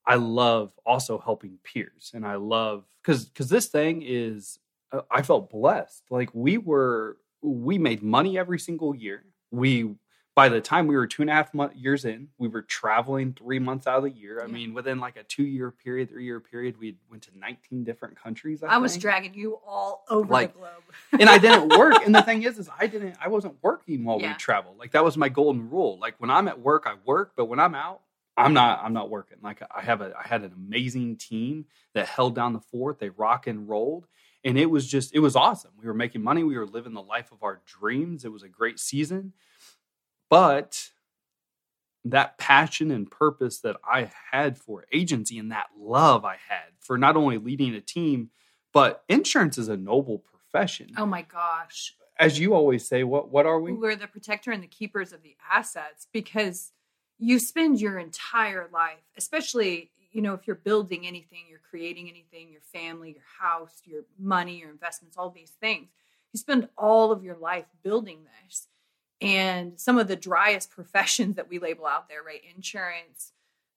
i 0.07 0.17
love 0.17 0.73
also 0.85 1.19
helping 1.19 1.59
peers 1.65 2.13
and 2.15 2.27
i 2.27 2.35
love 2.35 2.85
because 3.03 3.25
because 3.25 3.49
this 3.49 3.67
thing 3.69 4.03
is 4.07 4.59
uh, 4.93 5.01
i 5.11 5.23
felt 5.23 5.51
blessed 5.51 6.05
like 6.11 6.29
we 6.35 6.59
were 6.59 7.17
we 7.43 7.79
made 7.79 8.03
money 8.03 8.39
every 8.39 8.59
single 8.59 8.95
year 8.95 9.25
we 9.51 9.95
by 10.35 10.49
the 10.49 10.61
time 10.61 10.87
we 10.87 10.95
were 10.95 11.09
two 11.09 11.23
and 11.23 11.31
a 11.31 11.35
half 11.35 11.53
month, 11.53 11.75
years 11.75 12.05
in, 12.05 12.29
we 12.39 12.47
were 12.47 12.63
traveling 12.63 13.33
three 13.33 13.59
months 13.59 13.89
out 13.89 13.99
of 13.99 14.05
the 14.05 14.11
year. 14.11 14.41
I 14.41 14.47
Yeah. 14.47 14.53
mean, 14.53 14.73
within 14.73 15.01
like 15.01 15.17
a 15.17 15.25
two 15.25 15.43
year 15.43 15.73
period, 15.73 16.11
three 16.11 16.25
year 16.27 16.39
period, 16.39 16.79
we 16.79 16.97
went 17.11 17.25
to 17.25 17.37
19 17.37 17.83
different 17.83 18.17
countries. 18.23 18.63
I, 18.63 18.69
I 18.69 18.79
was 18.79 18.97
dragging 18.97 19.35
you 19.35 19.59
all 19.67 20.05
over 20.09 20.33
Like, 20.33 20.53
the 20.53 20.61
globe. 20.61 21.21
and 21.21 21.29
I 21.29 21.39
didn't 21.39 21.69
work. 21.77 22.07
And 22.07 22.15
the 22.15 22.23
thing 22.23 22.45
is, 22.45 22.57
is 22.57 22.71
I 22.79 22.87
didn't, 22.87 23.17
I 23.21 23.27
wasn't 23.27 23.57
working 23.63 24.05
while 24.05 24.21
Yeah. 24.21 24.29
we 24.29 24.35
traveled. 24.39 24.79
Like 24.79 24.93
that 24.93 25.03
was 25.03 25.17
my 25.17 25.29
golden 25.29 25.69
rule. 25.71 25.99
Like 25.99 26.15
when 26.19 26.31
I'm 26.31 26.47
at 26.47 26.61
work, 26.61 26.85
I 26.87 26.95
work, 27.05 27.33
but 27.37 27.47
when 27.47 27.59
I'm 27.59 27.75
out, 27.75 28.03
I'm 28.37 28.53
not, 28.55 28.79
I'm 28.85 28.93
not 28.93 29.11
working. 29.11 29.39
Like 29.43 29.61
I 29.77 29.81
have 29.83 30.03
a, 30.03 30.13
I 30.17 30.29
had 30.29 30.43
an 30.43 30.53
amazing 30.55 31.17
team 31.17 31.65
that 31.95 32.07
held 32.07 32.37
down 32.37 32.53
the 32.53 32.61
fort. 32.61 33.01
They 33.01 33.09
rock 33.09 33.49
and 33.49 33.69
rolled. 33.69 34.07
And 34.49 34.59
it 34.59 34.71
was 34.71 34.87
just, 34.89 35.15
it 35.15 35.19
was 35.19 35.37
awesome. 35.37 35.73
We 35.79 35.87
were 35.87 35.93
making 35.93 36.23
money. 36.23 36.43
We 36.43 36.57
were 36.57 36.67
living 36.67 36.95
the 36.95 37.03
life 37.03 37.33
of 37.33 37.43
our 37.43 37.61
dreams. 37.67 38.25
It 38.25 38.33
was 38.33 38.43
a 38.43 38.49
great 38.49 38.81
season. 38.81 39.35
But 40.31 40.89
that 42.07 42.39
passion 42.39 42.91
and 42.91 43.11
purpose 43.11 43.61
that 43.61 43.77
I 43.85 44.11
had 44.31 44.57
for 44.57 44.87
agency 44.91 45.39
and 45.39 45.53
that 45.53 45.67
love 45.79 46.25
I 46.25 46.37
had 46.49 46.73
for 46.79 46.97
not 46.97 47.15
only 47.15 47.37
leading 47.37 47.75
a 47.75 47.83
team, 47.83 48.31
but 48.73 49.05
insurance 49.11 49.59
is 49.59 49.69
a 49.69 49.77
noble 49.77 50.19
profession. 50.19 50.93
Oh 50.97 51.05
my 51.05 51.23
gosh. 51.23 51.95
As 52.19 52.39
you 52.39 52.55
always 52.55 52.89
say, 52.89 53.05
what 53.05 53.31
what 53.31 53.45
are 53.45 53.61
we? 53.61 53.73
We're 53.73 53.97
the 53.97 54.07
protector 54.07 54.51
and 54.51 54.63
the 54.63 54.69
keepers 54.69 55.13
of 55.13 55.23
the 55.23 55.37
assets 55.53 56.07
because 56.11 56.73
you 57.19 57.39
spend 57.39 57.83
your 57.83 57.99
entire 57.99 58.67
life, 58.73 59.05
especially, 59.17 59.91
you 60.19 60.23
know, 60.23 60.35
if 60.35 60.49
you're 60.49 60.57
building 60.57 61.07
anything, 61.07 61.45
you're 61.49 61.61
creating 61.71 62.09
anything, 62.09 62.51
your 62.51 62.61
family, 62.61 63.13
your 63.13 63.23
house, 63.41 63.83
your 63.85 64.03
money, 64.19 64.59
your 64.59 64.69
investments, 64.69 65.17
all 65.17 65.31
these 65.31 65.53
things. 65.61 65.91
You 66.33 66.41
spend 66.41 66.69
all 66.77 67.13
of 67.13 67.23
your 67.23 67.37
life 67.37 67.67
building 67.85 68.25
this. 68.25 68.67
And 69.21 69.79
some 69.79 69.97
of 69.97 70.09
the 70.09 70.17
driest 70.17 70.71
professions 70.75 71.37
that 71.37 71.49
we 71.49 71.61
label 71.61 71.87
out 71.87 72.09
there, 72.09 72.25
right? 72.25 72.41
Insurance, 72.53 73.31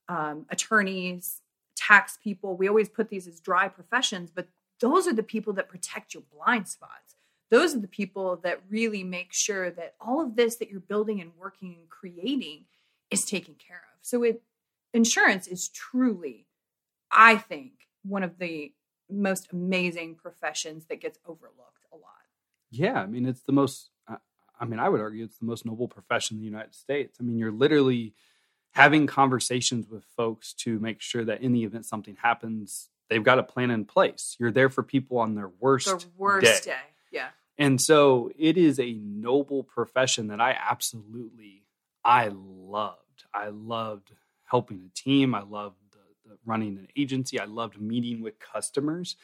um, 0.09 0.47
attorneys, 0.49 1.41
tax 1.75 2.17
people, 2.23 2.57
we 2.57 2.67
always 2.67 2.89
put 2.89 3.09
these 3.09 3.27
as 3.27 3.39
dry 3.39 3.67
professions, 3.67 4.31
but 4.33 4.47
those 4.79 5.05
are 5.05 5.13
the 5.13 5.21
people 5.21 5.53
that 5.53 5.69
protect 5.69 6.15
your 6.15 6.23
blind 6.35 6.67
spots. 6.67 7.17
Those 7.51 7.75
are 7.75 7.79
the 7.81 7.87
people 7.87 8.37
that 8.37 8.61
really 8.67 9.03
make 9.03 9.31
sure 9.31 9.69
that 9.69 9.93
all 10.01 10.21
of 10.21 10.35
this 10.35 10.55
that 10.55 10.71
you're 10.71 10.79
building 10.79 11.21
and 11.21 11.33
working 11.39 11.75
and 11.79 11.87
creating 11.87 12.65
is 13.11 13.25
taken 13.25 13.53
care 13.53 13.83
of. 13.93 13.99
So 14.01 14.23
it 14.23 14.41
insurance 14.93 15.47
is 15.47 15.69
truly, 15.69 16.47
I 17.11 17.37
think, 17.37 17.73
one 18.03 18.23
of 18.23 18.37
the 18.39 18.73
most 19.09 19.49
amazing 19.51 20.15
professions 20.15 20.85
that 20.85 21.01
gets 21.01 21.19
overlooked 21.25 21.85
a 21.91 21.95
lot. 21.97 22.13
Yeah, 22.69 23.01
I 23.01 23.05
mean 23.07 23.25
it's 23.25 23.41
the 23.43 23.51
most. 23.51 23.89
I- 24.07 24.65
mean, 24.65 24.79
I 24.79 24.89
would 24.89 25.01
argue 25.01 25.23
it's 25.23 25.39
the 25.39 25.45
most 25.45 25.65
noble 25.65 25.87
profession 25.87 26.35
in 26.37 26.41
the 26.41 26.45
United 26.45 26.75
States. 26.75 27.17
I 27.19 27.23
mean, 27.23 27.35
you're 27.39 27.51
literally 27.51 28.13
having 28.73 29.07
conversations 29.07 29.89
with 29.89 30.05
folks 30.15 30.53
to 30.53 30.77
make 30.79 31.01
sure 31.01 31.25
that 31.25 31.41
in 31.41 31.51
the 31.51 31.63
event 31.63 31.83
something 31.87 32.15
happens, 32.21 32.89
they've 33.09 33.23
got 33.23 33.39
a 33.39 33.43
plan 33.43 33.71
in 33.71 33.85
place. 33.85 34.35
You're 34.39 34.51
there 34.51 34.69
for 34.69 34.83
people 34.83 35.17
on 35.17 35.33
their 35.33 35.49
worst, 35.49 35.87
The 35.87 36.05
worst 36.15 36.63
day. 36.65 36.71
day. 36.71 36.79
Yeah. 37.11 37.29
And 37.57 37.81
so 37.81 38.31
it 38.37 38.55
is 38.55 38.79
a 38.79 38.93
noble 38.93 39.63
profession 39.63 40.27
that 40.27 40.39
I 40.39 40.51
absolutely 40.51 41.63
I 42.05 42.27
loved. 42.31 43.25
I 43.33 43.47
loved 43.49 44.11
helping 44.51 44.83
a 44.85 44.89
team. 44.99 45.33
I 45.33 45.41
loved 45.41 45.77
the, 45.91 46.29
the 46.29 46.37
running 46.45 46.77
an 46.77 46.89
agency. 46.97 47.39
I 47.39 47.45
loved 47.45 47.81
meeting 47.81 48.21
with 48.21 48.37
customers. 48.37 49.15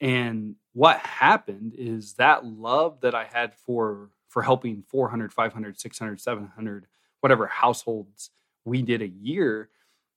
And 0.00 0.56
what 0.74 0.98
happened 0.98 1.74
is 1.76 2.14
that 2.14 2.44
love 2.44 3.00
that 3.00 3.14
I 3.14 3.24
had 3.24 3.54
for 3.54 4.10
for 4.28 4.42
helping 4.42 4.84
400, 4.86 5.32
500, 5.32 5.80
600, 5.80 6.20
700 6.20 6.86
whatever 7.20 7.46
households 7.46 8.30
we 8.64 8.82
did 8.82 9.02
a 9.02 9.08
year 9.08 9.70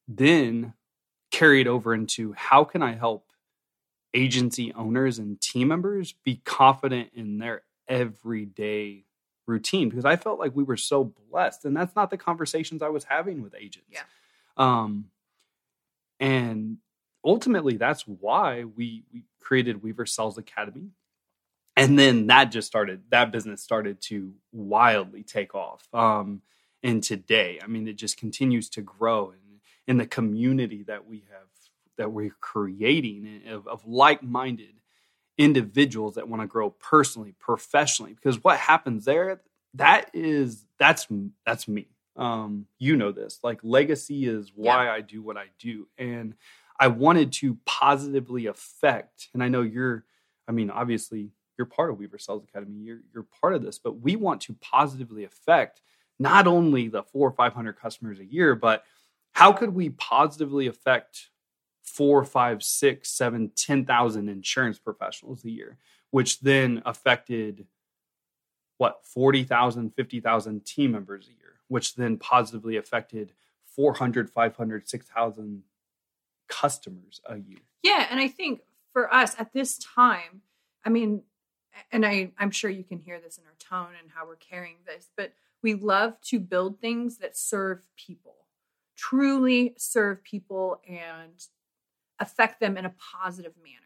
then 0.07 0.73
carried 1.31 1.67
over 1.67 1.93
into 1.93 2.33
how 2.33 2.65
can 2.65 2.83
I 2.83 2.93
help 2.93 3.31
agency 4.13 4.73
owners 4.73 5.17
and 5.17 5.39
team 5.39 5.69
members 5.69 6.13
be 6.25 6.41
confident 6.43 7.11
in 7.13 7.37
their 7.37 7.63
everyday 7.87 9.05
routine 9.47 9.89
because 9.89 10.05
I 10.05 10.17
felt 10.17 10.39
like 10.39 10.55
we 10.55 10.63
were 10.63 10.77
so 10.77 11.13
blessed 11.29 11.65
and 11.65 11.75
that's 11.75 11.95
not 11.95 12.09
the 12.09 12.17
conversations 12.17 12.81
I 12.81 12.89
was 12.89 13.05
having 13.05 13.41
with 13.41 13.55
agents. 13.55 13.87
Yeah. 13.89 14.01
Um 14.57 15.07
and 16.19 16.77
ultimately 17.25 17.77
that's 17.77 18.03
why 18.07 18.63
we 18.63 19.03
we 19.13 19.23
created 19.39 19.83
Weaver 19.83 20.05
Sales 20.05 20.37
Academy. 20.37 20.89
And 21.77 21.97
then 21.97 22.27
that 22.27 22.45
just 22.45 22.67
started 22.67 23.03
that 23.09 23.31
business 23.31 23.61
started 23.63 24.01
to 24.03 24.33
wildly 24.51 25.23
take 25.23 25.55
off. 25.55 25.87
Um 25.93 26.41
and 26.83 27.03
today, 27.03 27.59
I 27.63 27.67
mean 27.67 27.87
it 27.87 27.97
just 27.97 28.17
continues 28.17 28.69
to 28.71 28.81
grow 28.81 29.31
and 29.31 29.41
in 29.87 29.97
the 29.97 30.05
community 30.05 30.83
that 30.83 31.07
we 31.07 31.23
have 31.31 31.47
that 31.97 32.11
we're 32.11 32.35
creating 32.39 33.41
of, 33.49 33.67
of 33.67 33.85
like-minded 33.85 34.75
individuals 35.37 36.15
that 36.15 36.27
want 36.29 36.41
to 36.41 36.47
grow 36.47 36.69
personally 36.69 37.33
professionally 37.39 38.13
because 38.13 38.43
what 38.43 38.57
happens 38.57 39.05
there 39.05 39.41
that 39.73 40.09
is 40.13 40.65
that's 40.79 41.07
that's 41.45 41.67
me 41.67 41.87
um 42.17 42.65
you 42.77 42.97
know 42.97 43.11
this 43.11 43.39
like 43.43 43.59
legacy 43.63 44.25
is 44.27 44.51
why 44.53 44.89
i 44.89 44.99
do 44.99 45.21
what 45.21 45.37
i 45.37 45.45
do. 45.59 45.87
And 45.97 46.35
i 46.79 46.87
wanted 46.87 47.31
to 47.33 47.57
positively 47.65 48.47
affect 48.47 49.29
and 49.33 49.43
i 49.43 49.47
know 49.47 49.61
you're 49.61 50.03
i 50.47 50.51
mean 50.51 50.69
obviously 50.69 51.31
you're 51.57 51.65
part 51.65 51.89
of 51.89 51.97
weaver 51.97 52.17
sales 52.17 52.43
academy 52.43 52.79
you're 52.79 52.99
you're 53.13 53.27
part 53.39 53.53
of 53.53 53.63
this 53.63 53.79
but 53.79 54.01
we 54.01 54.15
want 54.15 54.41
to 54.41 54.55
positively 54.61 55.23
affect 55.23 55.81
not 56.19 56.47
only 56.47 56.89
the 56.89 57.03
four 57.03 57.29
or 57.29 57.31
five 57.31 57.53
hundred 57.53 57.79
customers 57.79 58.19
a 58.19 58.25
year 58.25 58.55
but 58.55 58.83
how 59.33 59.53
could 59.53 59.73
we 59.73 59.89
positively 59.91 60.67
affect 60.67 61.29
four, 61.83 62.23
five, 62.23 62.63
six, 62.63 63.09
seven, 63.09 63.51
ten 63.55 63.85
thousand 63.85 64.29
insurance 64.29 64.79
professionals 64.79 65.43
a 65.45 65.49
year, 65.49 65.77
which 66.11 66.39
then 66.39 66.81
affected 66.85 67.65
what 68.77 69.05
40,000, 69.05 69.91
50,000 69.95 70.65
team 70.65 70.91
members 70.91 71.27
a 71.27 71.37
year, 71.39 71.59
which 71.71 71.95
then 71.95 72.17
positively 72.17 72.75
affected 72.75 73.31
400, 73.65 74.29
500, 74.29 74.89
6,000 74.89 75.63
customers 76.49 77.21
a 77.25 77.37
year. 77.37 77.59
Yeah, 77.81 78.07
and 78.11 78.19
I 78.19 78.27
think 78.27 78.59
for 78.91 79.11
us 79.13 79.35
at 79.39 79.53
this 79.53 79.77
time, 79.77 80.41
I 80.83 80.89
mean, 80.89 81.23
and 81.89 82.05
I 82.05 82.31
I'm 82.37 82.51
sure 82.51 82.69
you 82.69 82.83
can 82.83 82.99
hear 82.99 83.21
this 83.21 83.37
in 83.37 83.45
our 83.45 83.55
tone 83.57 83.93
and 84.01 84.11
how 84.13 84.27
we're 84.27 84.35
carrying 84.35 84.79
this, 84.85 85.11
but 85.15 85.31
we 85.63 85.73
love 85.73 86.19
to 86.23 86.41
build 86.41 86.81
things 86.81 87.19
that 87.19 87.37
serve 87.37 87.79
people, 87.95 88.35
truly 88.97 89.73
serve 89.77 90.21
people 90.25 90.81
and 90.85 91.47
affect 92.19 92.59
them 92.59 92.75
in 92.75 92.83
a 92.83 92.93
positive 93.13 93.53
manner. 93.63 93.77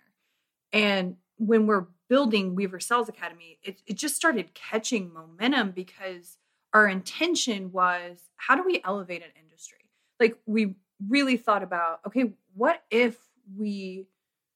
And 0.73 1.17
when 1.37 1.67
we're 1.67 1.85
building 2.09 2.55
Weaver 2.55 2.79
Sales 2.79 3.09
Academy, 3.09 3.59
it, 3.61 3.83
it 3.85 3.93
just 3.93 4.15
started 4.15 4.55
catching 4.55 5.13
momentum 5.13 5.69
because 5.69 6.37
our 6.75 6.89
intention 6.89 7.72
was 7.72 8.20
how 8.36 8.53
do 8.53 8.62
we 8.62 8.82
elevate 8.84 9.24
an 9.24 9.29
industry? 9.41 9.79
Like 10.20 10.38
we 10.46 10.75
really 11.08 11.38
thought 11.38 11.63
about, 11.63 12.01
okay, 12.05 12.34
what 12.53 12.84
if 12.91 13.17
we 13.58 14.08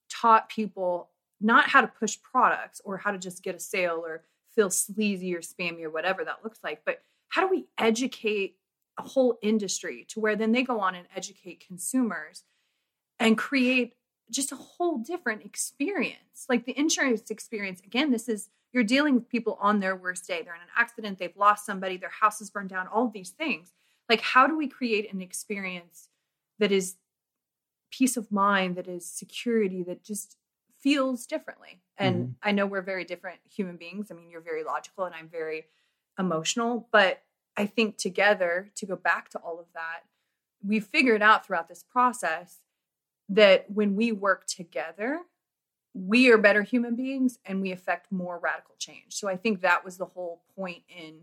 taught 0.09 0.49
people 0.49 1.09
not 1.39 1.69
how 1.69 1.79
to 1.79 1.87
push 1.87 2.17
products 2.21 2.81
or 2.83 2.97
how 2.97 3.11
to 3.11 3.17
just 3.17 3.41
get 3.41 3.55
a 3.55 3.59
sale 3.59 4.03
or 4.05 4.23
feel 4.53 4.69
sleazy 4.69 5.33
or 5.33 5.39
spammy 5.39 5.83
or 5.83 5.89
whatever 5.89 6.25
that 6.25 6.43
looks 6.43 6.59
like, 6.61 6.81
but 6.85 7.01
how 7.29 7.39
do 7.41 7.47
we 7.47 7.67
educate 7.77 8.57
a 8.97 9.01
whole 9.01 9.39
industry 9.41 10.05
to 10.09 10.19
where 10.19 10.35
then 10.35 10.51
they 10.51 10.63
go 10.63 10.81
on 10.81 10.95
and 10.95 11.07
educate 11.15 11.63
consumers 11.65 12.43
and 13.17 13.37
create 13.37 13.93
just 14.29 14.51
a 14.51 14.55
whole 14.55 14.97
different 14.97 15.43
experience. 15.43 16.45
Like 16.47 16.65
the 16.65 16.77
insurance 16.77 17.29
experience, 17.29 17.81
again, 17.81 18.11
this 18.11 18.29
is 18.29 18.49
you're 18.71 18.83
dealing 18.83 19.15
with 19.15 19.29
people 19.29 19.57
on 19.59 19.79
their 19.79 19.95
worst 19.95 20.27
day. 20.27 20.41
They're 20.43 20.55
in 20.55 20.61
an 20.61 20.67
accident, 20.77 21.17
they've 21.17 21.35
lost 21.35 21.65
somebody, 21.65 21.97
their 21.97 22.09
house 22.09 22.39
is 22.39 22.49
burned 22.49 22.69
down, 22.69 22.87
all 22.87 23.07
of 23.07 23.13
these 23.13 23.31
things. 23.31 23.73
Like, 24.07 24.21
how 24.21 24.47
do 24.47 24.55
we 24.57 24.67
create 24.67 25.11
an 25.11 25.21
experience 25.21 26.09
that 26.59 26.71
is 26.71 26.97
peace 27.91 28.17
of 28.17 28.31
mind, 28.31 28.75
that 28.75 28.87
is 28.87 29.05
security, 29.05 29.81
that 29.83 30.03
just 30.03 30.37
feels 30.79 31.25
differently? 31.25 31.81
And 31.97 32.27
Mhm. 32.27 32.35
I 32.43 32.51
know 32.51 32.65
we're 32.67 32.81
very 32.81 33.03
different 33.05 33.39
human 33.49 33.77
beings. 33.77 34.11
I 34.11 34.13
mean, 34.13 34.29
you're 34.29 34.41
very 34.41 34.63
logical 34.63 35.05
and 35.05 35.15
I'm 35.15 35.29
very 35.29 35.67
emotional, 36.17 36.87
but 36.91 37.23
I 37.57 37.65
think 37.65 37.97
together, 37.97 38.71
to 38.75 38.85
go 38.85 38.95
back 38.95 39.29
to 39.29 39.39
all 39.39 39.59
of 39.59 39.73
that, 39.73 40.01
we 40.63 40.79
figured 40.79 41.21
out 41.21 41.45
throughout 41.45 41.67
this 41.67 41.83
process 41.83 42.61
that 43.29 43.69
when 43.69 43.95
we 43.95 44.11
work 44.11 44.45
together, 44.47 45.21
we 45.93 46.29
are 46.31 46.37
better 46.37 46.63
human 46.63 46.95
beings 46.95 47.39
and 47.45 47.61
we 47.61 47.71
affect 47.71 48.11
more 48.11 48.39
radical 48.39 48.75
change. 48.77 49.05
So 49.09 49.27
I 49.27 49.37
think 49.37 49.61
that 49.61 49.85
was 49.85 49.97
the 49.97 50.05
whole 50.05 50.41
point 50.55 50.83
in 50.89 51.21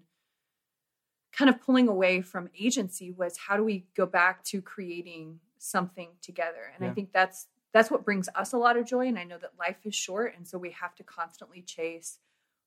kind 1.32 1.48
of 1.48 1.60
pulling 1.60 1.88
away 1.88 2.22
from 2.22 2.48
agency 2.58 3.10
was 3.10 3.36
how 3.36 3.56
do 3.56 3.64
we 3.64 3.86
go 3.96 4.06
back 4.06 4.42
to 4.44 4.62
creating 4.62 5.40
something 5.58 6.08
together? 6.22 6.72
And 6.74 6.88
I 6.88 6.94
think 6.94 7.12
that's 7.12 7.46
that's 7.72 7.90
what 7.90 8.04
brings 8.04 8.28
us 8.34 8.54
a 8.54 8.56
lot 8.56 8.78
of 8.78 8.86
joy 8.86 9.06
and 9.06 9.18
I 9.18 9.24
know 9.24 9.36
that 9.38 9.50
life 9.58 9.76
is 9.84 9.94
short 9.94 10.34
and 10.34 10.48
so 10.48 10.56
we 10.56 10.70
have 10.70 10.94
to 10.94 11.04
constantly 11.04 11.60
chase 11.60 12.18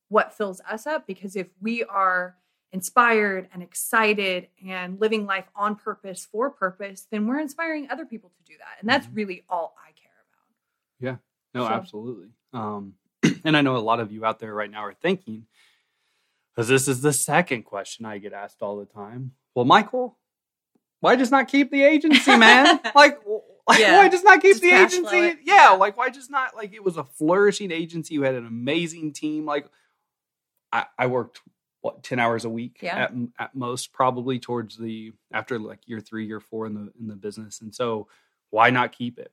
what 0.08 0.32
fills 0.32 0.60
us 0.70 0.86
up 0.86 1.04
because 1.04 1.34
if 1.34 1.48
we 1.60 1.82
are 1.82 2.36
inspired 2.72 3.48
and 3.52 3.62
excited 3.62 4.48
and 4.66 5.00
living 5.00 5.26
life 5.26 5.46
on 5.56 5.74
purpose 5.76 6.26
for 6.30 6.50
purpose, 6.50 7.06
then 7.10 7.26
we're 7.26 7.40
inspiring 7.40 7.88
other 7.90 8.06
people 8.06 8.30
to 8.36 8.44
do 8.52 8.56
that. 8.58 8.76
And 8.80 8.88
that's 8.88 9.06
Mhm. 9.08 9.16
really 9.16 9.44
all 9.48 9.74
I 9.84 9.90
care 9.92 10.12
about. 10.30 10.46
Yeah. 11.00 11.16
No, 11.60 11.66
So- 11.66 11.72
absolutely. 11.74 12.28
Um, 12.52 12.94
and 13.44 13.56
I 13.56 13.60
know 13.62 13.76
a 13.76 13.78
lot 13.78 14.00
of 14.00 14.12
you 14.12 14.24
out 14.24 14.38
there 14.38 14.54
right 14.54 14.70
now 14.70 14.84
are 14.84 14.94
thinking, 14.94 15.46
because 16.54 16.68
this 16.68 16.86
is 16.88 17.00
the 17.02 17.12
second 17.12 17.64
question 17.64 18.04
I 18.04 18.18
get 18.18 18.32
asked 18.32 18.62
all 18.62 18.76
the 18.78 18.86
time. 18.86 19.32
Well, 19.54 19.64
Michael, 19.64 20.16
why 21.00 21.16
just 21.16 21.30
not 21.32 21.48
keep 21.48 21.70
the 21.70 21.82
agency, 21.82 22.36
man? 22.36 22.80
like, 22.94 23.18
Yeah. 23.78 23.98
why 23.98 24.08
just 24.08 24.24
not 24.24 24.40
keep 24.42 24.52
Just 24.52 24.62
the 24.62 24.70
agency? 24.70 25.40
Yeah, 25.44 25.70
Yeah. 25.70 25.70
like 25.70 25.96
why 25.96 26.10
just 26.10 26.30
not? 26.30 26.54
Like 26.56 26.72
it 26.72 26.84
was 26.84 26.96
a 26.96 27.04
flourishing 27.04 27.70
agency. 27.72 28.14
You 28.14 28.22
had 28.22 28.34
an 28.34 28.46
amazing 28.46 29.12
team. 29.12 29.44
Like 29.44 29.68
I, 30.72 30.86
I 30.98 31.06
worked 31.08 31.40
what 31.82 32.02
ten 32.02 32.18
hours 32.18 32.44
a 32.44 32.50
week 32.50 32.78
Yeah. 32.82 32.96
at 33.04 33.12
at 33.38 33.54
most, 33.54 33.92
probably 33.92 34.38
towards 34.38 34.76
the 34.76 35.12
after 35.32 35.58
like 35.58 35.80
year 35.86 36.00
three, 36.00 36.26
year 36.26 36.40
four 36.40 36.66
in 36.66 36.74
the 36.74 36.92
in 37.00 37.08
the 37.08 37.16
business, 37.16 37.60
and 37.60 37.74
so 37.74 38.08
why 38.50 38.70
not 38.70 38.92
keep 38.92 39.18
it? 39.18 39.32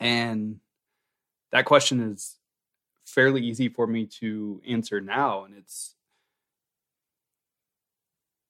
And 0.00 0.60
that 1.52 1.64
question 1.64 2.00
is 2.00 2.36
fairly 3.06 3.42
easy 3.42 3.68
for 3.68 3.86
me 3.86 4.04
to 4.06 4.60
answer 4.68 5.00
now 5.00 5.44
and 5.44 5.54
it's 5.56 5.94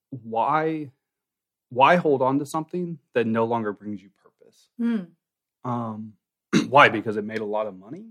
why 0.09 0.91
why 1.69 1.95
hold 1.95 2.21
on 2.21 2.39
to 2.39 2.45
something 2.45 2.97
that 3.13 3.27
no 3.27 3.45
longer 3.45 3.71
brings 3.71 4.01
you 4.01 4.09
purpose 4.21 4.67
Hmm. 4.77 5.69
um 5.69 6.13
why 6.69 6.89
because 6.89 7.15
it 7.17 7.23
made 7.23 7.39
a 7.39 7.45
lot 7.45 7.67
of 7.67 7.77
money 7.77 8.05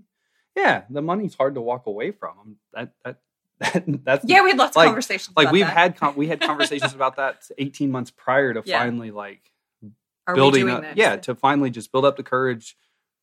yeah 0.55 0.83
the 0.89 1.01
money's 1.01 1.35
hard 1.35 1.55
to 1.55 1.61
walk 1.61 1.85
away 1.85 2.11
from 2.11 2.57
that, 2.73 2.93
that 3.03 3.19
that's 4.03 4.25
Yeah, 4.25 4.41
we 4.43 4.49
had 4.51 4.57
lots 4.57 4.75
Like- 4.75 4.85
of 4.85 4.89
conversations. 4.91 5.35
like 5.35 5.51
we've 5.51 5.65
that. 5.65 5.73
had 5.77 5.95
con- 5.97 6.15
we 6.15 6.27
had 6.27 6.39
conversations 6.41 6.93
about 6.93 7.17
that 7.17 7.47
18 7.57 7.91
months 7.91 8.11
prior 8.11 8.53
to 8.53 8.61
Yeah. 8.65 8.79
finally 8.79 9.11
like 9.11 9.51
Are 10.27 10.35
building 10.35 10.69
up, 10.69 10.81
this? 10.81 10.93
yeah 10.95 11.17
to 11.17 11.35
finally 11.35 11.69
just 11.69 11.91
build 11.91 12.05
up 12.05 12.15
the 12.17 12.23
courage 12.23 12.77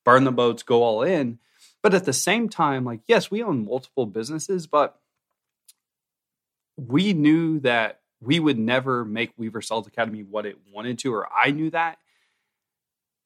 burn 0.04 0.24
the 0.24 0.32
boats 0.32 0.62
go 0.62 0.82
all 0.82 1.02
in 1.02 1.38
but 1.82 1.94
at 1.94 2.04
the 2.04 2.12
same 2.12 2.48
time 2.48 2.84
like 2.84 3.00
yes 3.06 3.30
we 3.30 3.42
own 3.42 3.64
multiple 3.64 4.04
businesses 4.06 4.66
but 4.66 4.98
we 6.76 7.12
knew 7.12 7.58
that 7.60 8.00
we 8.20 8.38
would 8.38 8.58
never 8.58 9.04
make 9.04 9.32
weaver 9.36 9.62
sales 9.62 9.86
academy 9.86 10.22
what 10.22 10.46
it 10.46 10.58
wanted 10.72 10.98
to 10.98 11.12
or 11.14 11.26
i 11.32 11.50
knew 11.50 11.70
that 11.70 11.98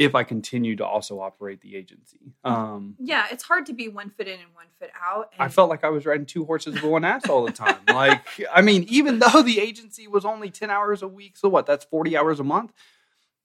if 0.00 0.14
i 0.14 0.24
continue 0.24 0.74
to 0.74 0.84
also 0.84 1.20
operate 1.20 1.60
the 1.60 1.76
agency 1.76 2.32
um 2.44 2.96
Yeah, 2.98 3.26
it's 3.30 3.42
hard 3.42 3.66
to 3.66 3.72
be 3.72 3.88
one 3.88 4.10
foot 4.10 4.28
in 4.28 4.38
and 4.38 4.54
one 4.54 4.66
foot 4.78 4.90
out. 5.00 5.30
And 5.32 5.42
I 5.42 5.48
felt 5.48 5.70
like 5.70 5.84
I 5.84 5.88
was 5.88 6.06
riding 6.06 6.26
two 6.26 6.44
horses 6.44 6.74
with 6.74 6.84
one 6.84 7.04
ass 7.04 7.28
all 7.28 7.44
the 7.44 7.52
time. 7.52 7.78
Like, 7.88 8.22
I 8.52 8.62
mean, 8.62 8.84
even 8.88 9.18
though 9.18 9.42
the 9.42 9.58
agency 9.60 10.06
was 10.06 10.24
only 10.24 10.50
10 10.50 10.70
hours 10.70 11.02
a 11.02 11.08
week, 11.08 11.36
so 11.36 11.48
what? 11.48 11.66
That's 11.66 11.84
40 11.84 12.16
hours 12.16 12.40
a 12.40 12.44
month. 12.44 12.72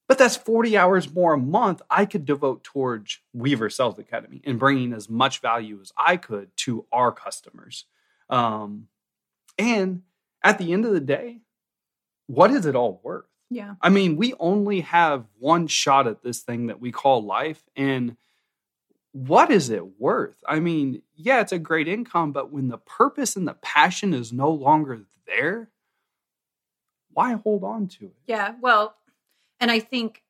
But 0.08 0.18
that's 0.18 0.36
40 0.36 0.78
hours 0.78 1.12
more 1.14 1.34
a 1.34 1.38
month 1.38 1.82
I 1.90 2.06
could 2.06 2.26
devote 2.26 2.64
towards 2.64 3.20
Weaver 3.34 3.70
Sales 3.70 3.98
Academy 3.98 4.42
and 4.46 4.60
bringing 4.60 4.94
as 4.94 5.10
much 5.10 5.40
value 5.42 5.80
as 5.82 5.92
I 5.98 6.18
could 6.18 6.56
to 6.58 6.86
our 6.92 7.12
customers. 7.12 7.86
Um, 8.30 8.88
and 9.58 10.04
at 10.44 10.58
the 10.60 10.74
end 10.74 10.86
of 10.86 10.94
the 10.94 11.00
day, 11.00 11.40
what 12.28 12.52
is 12.52 12.66
it 12.66 12.76
all 12.76 13.00
worth? 13.04 13.26
Yeah, 13.50 13.76
I 13.82 13.90
mean, 13.90 14.16
we 14.16 14.34
only 14.40 14.82
have 14.82 15.26
one 15.40 15.68
shot 15.68 16.08
at 16.08 16.24
this 16.24 16.42
thing 16.42 16.68
that 16.68 16.82
we 16.82 16.92
call 16.92 17.24
life. 17.24 17.62
And 17.76 18.18
what 19.12 19.52
is 19.52 19.70
it 19.70 20.00
worth? 20.00 20.44
I 20.48 20.60
mean, 20.60 21.02
yeah, 21.16 21.42
it's 21.42 21.52
a 21.52 21.60
great 21.60 21.88
income, 21.88 22.32
but 22.32 22.52
when 22.52 22.68
the 22.68 22.78
purpose 22.78 23.36
and 23.36 23.48
the 23.48 23.54
passion 23.54 24.14
is 24.14 24.34
no 24.34 24.50
longer 24.50 25.02
there, 25.28 25.70
why 27.14 27.34
hold 27.34 27.64
on 27.64 27.88
to 27.88 28.06
it? 28.06 28.16
yeah. 28.28 28.56
Well, 28.62 28.96
and 29.60 29.72
I 29.72 29.80
think 29.80 30.24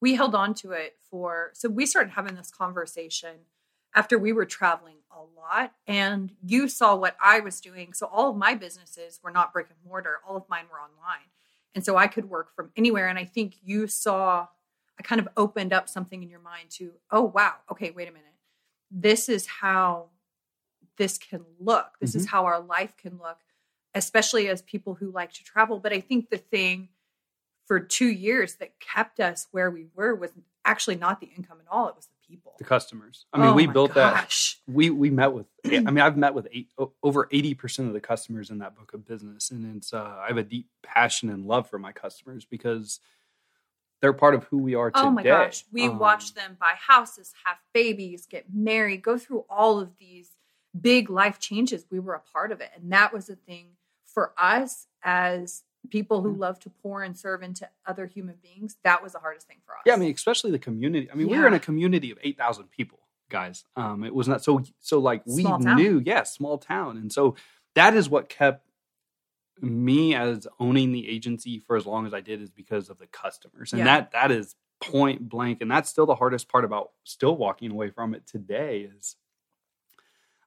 we 0.00 0.14
held 0.14 0.34
on 0.34 0.54
to 0.54 0.72
it 0.72 0.96
for 1.10 1.50
so 1.52 1.68
we 1.68 1.84
started 1.84 2.12
having 2.12 2.34
this 2.34 2.50
conversation 2.50 3.36
after 3.94 4.18
we 4.18 4.32
were 4.32 4.46
traveling 4.46 4.96
a 5.10 5.20
lot 5.38 5.72
and 5.86 6.32
you 6.42 6.68
saw 6.68 6.96
what 6.96 7.16
I 7.22 7.40
was 7.40 7.60
doing. 7.60 7.92
So 7.92 8.06
all 8.06 8.30
of 8.30 8.36
my 8.36 8.54
businesses 8.54 9.20
were 9.22 9.30
not 9.30 9.52
brick 9.52 9.66
and 9.68 9.78
mortar, 9.86 10.20
all 10.26 10.36
of 10.36 10.48
mine 10.48 10.64
were 10.72 10.78
online. 10.78 11.28
And 11.74 11.84
so 11.84 11.96
I 11.96 12.06
could 12.06 12.28
work 12.28 12.54
from 12.54 12.70
anywhere. 12.76 13.08
And 13.08 13.18
I 13.18 13.24
think 13.24 13.56
you 13.62 13.86
saw, 13.86 14.46
I 14.98 15.02
kind 15.02 15.20
of 15.20 15.28
opened 15.36 15.72
up 15.72 15.88
something 15.88 16.22
in 16.22 16.28
your 16.28 16.40
mind 16.40 16.70
to, 16.70 16.92
oh, 17.10 17.22
wow, 17.22 17.54
okay, 17.70 17.90
wait 17.90 18.08
a 18.08 18.12
minute. 18.12 18.26
This 18.90 19.28
is 19.28 19.46
how 19.46 20.10
this 20.98 21.16
can 21.16 21.44
look. 21.58 21.92
This 22.00 22.14
is 22.14 22.26
mm-hmm. 22.26 22.36
how 22.36 22.44
our 22.44 22.60
life 22.60 22.96
can 22.96 23.18
look, 23.18 23.38
especially 23.94 24.48
as 24.48 24.60
people 24.62 24.94
who 24.94 25.10
like 25.10 25.32
to 25.32 25.44
travel. 25.44 25.78
But 25.78 25.92
I 25.92 26.00
think 26.00 26.28
the 26.28 26.36
thing 26.36 26.88
for 27.66 27.80
two 27.80 28.08
years 28.08 28.56
that 28.56 28.78
kept 28.80 29.18
us 29.18 29.46
where 29.50 29.70
we 29.70 29.86
were 29.94 30.14
was 30.14 30.32
actually 30.64 30.96
not 30.96 31.20
the 31.20 31.30
income 31.36 31.58
at 31.60 31.66
all. 31.70 31.88
It 31.88 31.96
was 31.96 32.08
people. 32.32 32.54
The 32.58 32.64
customers. 32.64 33.26
I 33.32 33.38
mean, 33.38 33.48
Oh 33.48 33.54
we 33.54 33.66
built 33.66 33.94
that. 33.94 34.34
We 34.66 34.90
we 34.90 35.10
met 35.10 35.32
with. 35.32 35.46
I 35.66 35.78
mean, 35.80 36.00
I've 36.00 36.16
met 36.16 36.34
with 36.34 36.48
eight, 36.52 36.68
over 37.02 37.28
eighty 37.30 37.54
percent 37.54 37.88
of 37.88 37.94
the 37.94 38.00
customers 38.00 38.50
in 38.50 38.58
that 38.58 38.74
book 38.76 38.94
of 38.94 39.06
business, 39.06 39.50
and 39.50 39.76
it's. 39.76 39.92
Uh, 39.92 40.16
I 40.22 40.28
have 40.28 40.38
a 40.38 40.42
deep 40.42 40.68
passion 40.82 41.30
and 41.30 41.46
love 41.46 41.68
for 41.68 41.78
my 41.78 41.92
customers 41.92 42.44
because 42.44 43.00
they're 44.00 44.12
part 44.12 44.34
of 44.34 44.44
who 44.44 44.58
we 44.58 44.74
are 44.74 44.90
today. 44.90 45.06
Oh 45.06 45.10
my 45.10 45.22
gosh. 45.22 45.64
We 45.70 45.86
Um, 45.88 45.98
watched 45.98 46.34
them 46.34 46.56
buy 46.58 46.74
houses, 46.76 47.32
have 47.44 47.58
babies, 47.72 48.26
get 48.26 48.46
married, 48.52 49.02
go 49.02 49.16
through 49.16 49.44
all 49.48 49.78
of 49.78 49.96
these 49.98 50.30
big 50.78 51.08
life 51.08 51.38
changes. 51.38 51.86
We 51.90 52.00
were 52.00 52.14
a 52.14 52.20
part 52.20 52.50
of 52.50 52.60
it. 52.60 52.70
And 52.74 52.92
that 52.92 53.12
was 53.12 53.28
a 53.30 53.36
thing 53.36 53.76
for 54.04 54.32
us 54.36 54.88
as 55.04 55.62
people 55.90 56.22
who 56.22 56.32
Yeah. 56.32 56.38
love 56.38 56.60
to 56.60 56.70
pour 56.70 57.02
and 57.02 57.16
serve 57.18 57.42
into 57.42 57.68
other 57.86 58.06
human 58.06 58.36
beings. 58.36 58.76
That 58.84 59.02
was 59.02 59.12
the 59.12 59.18
hardest 59.18 59.46
thing 59.48 59.60
for 59.66 59.72
us. 59.74 59.82
Yeah, 59.84 59.94
I 59.94 59.96
mean, 59.96 60.12
especially 60.14 60.50
the 60.52 60.58
community. 60.58 61.10
I 61.10 61.14
mean, 61.14 61.28
we 61.28 61.38
were 61.38 61.46
in 61.46 61.54
a 61.54 61.60
community 61.60 62.10
of 62.10 62.18
eight 62.22 62.38
thousand 62.38 62.70
people, 62.70 63.00
guys. 63.28 63.64
Um, 63.76 64.04
it 64.04 64.14
was 64.14 64.28
not 64.28 64.42
so 64.44 64.62
so 64.80 64.98
like 65.00 65.22
we 65.26 65.44
knew, 65.44 66.02
yeah, 66.04 66.22
small 66.22 66.58
town, 66.58 66.96
and 66.98 67.12
so 67.12 67.34
that 67.74 67.94
is 67.94 68.08
what 68.08 68.28
kept 68.28 68.66
me 69.60 70.14
as 70.14 70.46
owning 70.58 70.92
the 70.92 71.08
agency 71.08 71.58
for 71.58 71.76
as 71.76 71.86
long 71.86 72.06
as 72.06 72.14
I 72.14 72.20
did 72.20 72.40
is 72.40 72.50
because 72.50 72.88
of 72.90 72.98
the 72.98 73.06
customers, 73.06 73.72
and 73.72 73.80
Yeah. 73.80 73.84
that 73.84 74.12
that 74.12 74.30
is 74.30 74.54
point 74.80 75.28
blank, 75.28 75.60
and 75.60 75.70
that's 75.70 75.88
still 75.90 76.06
the 76.06 76.14
hardest 76.16 76.48
part 76.48 76.64
about 76.64 76.90
still 77.04 77.36
walking 77.36 77.70
away 77.70 77.90
from 77.90 78.14
it 78.14 78.26
today 78.26 78.82
is. 78.82 79.16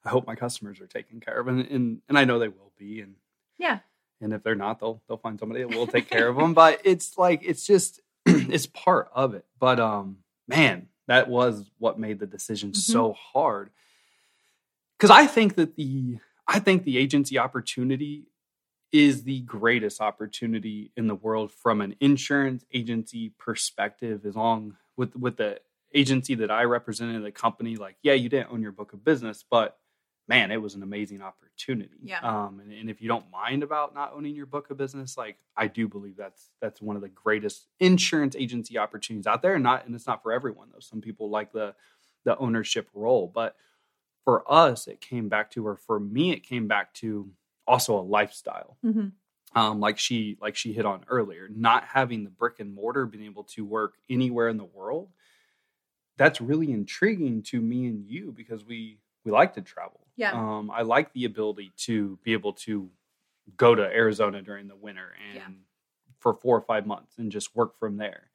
I 0.04 0.08
hope 0.10 0.24
my 0.24 0.36
customers 0.36 0.80
are 0.80 0.86
taken 0.86 1.18
care 1.18 1.40
of, 1.40 1.48
and 1.48 1.66
and, 1.66 2.02
and 2.08 2.16
I 2.18 2.24
know 2.24 2.38
they 2.38 2.46
will 2.48 2.72
be, 2.78 3.00
and 3.00 3.16
Yeah. 3.58 3.80
And 4.20 4.32
if 4.32 4.42
they're 4.42 4.54
not, 4.54 4.80
they'll 4.80 5.02
they'll 5.08 5.18
find 5.18 5.38
somebody 5.38 5.62
that 5.62 5.76
will 5.76 5.86
take 5.86 6.08
care 6.08 6.28
of 6.28 6.36
them. 6.36 6.54
But 6.54 6.80
it's 6.84 7.18
like 7.18 7.42
it's 7.44 7.66
just 7.66 8.00
it's 8.26 8.66
part 8.66 9.08
of 9.14 9.34
it. 9.34 9.44
But 9.58 9.78
um, 9.80 10.18
man, 10.48 10.88
that 11.06 11.28
was 11.28 11.70
what 11.78 11.98
made 11.98 12.18
the 12.18 12.26
decision 12.26 12.70
Mhm. 12.72 12.76
so 12.76 13.12
hard. 13.12 13.70
Because 14.98 15.10
I 15.10 15.26
think 15.26 15.56
that 15.56 15.76
the 15.76 16.18
I 16.48 16.58
think 16.58 16.84
the 16.84 16.98
agency 16.98 17.38
opportunity 17.38 18.24
is 18.92 19.24
the 19.24 19.40
greatest 19.40 20.00
opportunity 20.00 20.92
in 20.96 21.06
the 21.08 21.14
world 21.14 21.52
from 21.52 21.80
an 21.80 21.96
insurance 22.00 22.64
agency 22.72 23.30
perspective. 23.38 24.24
As 24.24 24.36
long 24.36 24.76
with 24.96 25.14
with 25.16 25.36
the 25.36 25.60
agency 25.94 26.34
that 26.36 26.50
I 26.50 26.64
represented, 26.64 27.22
the 27.24 27.30
company, 27.32 27.76
like 27.76 27.96
yeah, 28.02 28.14
you 28.14 28.28
didn't 28.28 28.50
own 28.50 28.62
your 28.62 28.72
book 28.72 28.92
of 28.92 29.04
business, 29.04 29.44
but 29.50 29.76
man, 30.28 30.50
it 30.50 30.60
was 30.60 30.74
an 30.74 30.82
amazing 30.82 31.22
opportunity. 31.22 31.98
Yeah. 32.02 32.18
Um, 32.20 32.60
and, 32.60 32.72
and 32.72 32.90
if 32.90 33.00
you 33.00 33.08
don't 33.08 33.30
mind 33.30 33.62
about 33.62 33.94
not 33.94 34.12
owning 34.14 34.34
your 34.34 34.46
book 34.46 34.70
of 34.70 34.76
business, 34.76 35.16
like 35.16 35.36
I 35.56 35.68
do 35.68 35.88
believe 35.88 36.16
that's 36.16 36.50
that's 36.60 36.82
one 36.82 36.96
of 36.96 37.02
the 37.02 37.08
greatest 37.08 37.68
insurance 37.80 38.34
agency 38.36 38.78
opportunities 38.78 39.26
out 39.26 39.42
there. 39.42 39.54
And 39.54 39.62
not 39.62 39.86
and 39.86 39.94
it's 39.94 40.06
not 40.06 40.22
for 40.22 40.32
everyone 40.32 40.68
though. 40.72 40.80
Some 40.80 41.00
people 41.00 41.30
like 41.30 41.52
the 41.52 41.74
the 42.24 42.36
ownership 42.38 42.88
role, 42.92 43.30
but 43.32 43.56
for 44.24 44.50
us, 44.52 44.88
it 44.88 45.00
came 45.00 45.28
back 45.28 45.52
to, 45.52 45.64
or 45.64 45.76
for 45.76 46.00
me, 46.00 46.32
it 46.32 46.40
came 46.40 46.66
back 46.66 46.92
to 46.94 47.30
also 47.66 47.96
a 47.96 48.02
lifestyle. 48.02 48.76
Mhm. 48.84 49.12
Um, 49.54 49.78
like 49.80 49.98
she 49.98 50.36
like 50.40 50.56
she 50.56 50.72
hit 50.72 50.84
on 50.84 51.04
earlier, 51.08 51.48
not 51.48 51.84
having 51.84 52.24
the 52.24 52.30
brick 52.30 52.58
and 52.58 52.74
mortar, 52.74 53.06
being 53.06 53.24
able 53.24 53.44
to 53.44 53.64
work 53.64 53.94
anywhere 54.10 54.48
in 54.48 54.56
the 54.56 54.64
world. 54.64 55.10
That's 56.18 56.40
really 56.40 56.72
intriguing 56.72 57.42
to 57.44 57.60
me 57.60 57.86
and 57.86 58.04
you 58.04 58.32
because 58.32 58.64
we 58.64 58.98
we 59.26 59.32
like 59.32 59.52
to 59.54 59.60
travel. 59.60 60.00
Yeah. 60.16 60.32
Um, 60.32 60.70
I 60.70 60.82
like 60.82 61.12
the 61.12 61.24
ability 61.26 61.72
to 61.78 62.18
be 62.22 62.32
able 62.32 62.54
to 62.54 62.88
go 63.56 63.74
to 63.74 63.82
Arizona 63.82 64.40
during 64.40 64.68
the 64.68 64.76
winter 64.76 65.12
and 65.28 65.36
Yeah. 65.36 65.48
for 66.20 66.32
four 66.34 66.56
or 66.56 66.62
five 66.62 66.86
months 66.86 67.18
and 67.18 67.30
just 67.30 67.54
work 67.54 67.78
from 67.78 67.96
there. 67.98 68.30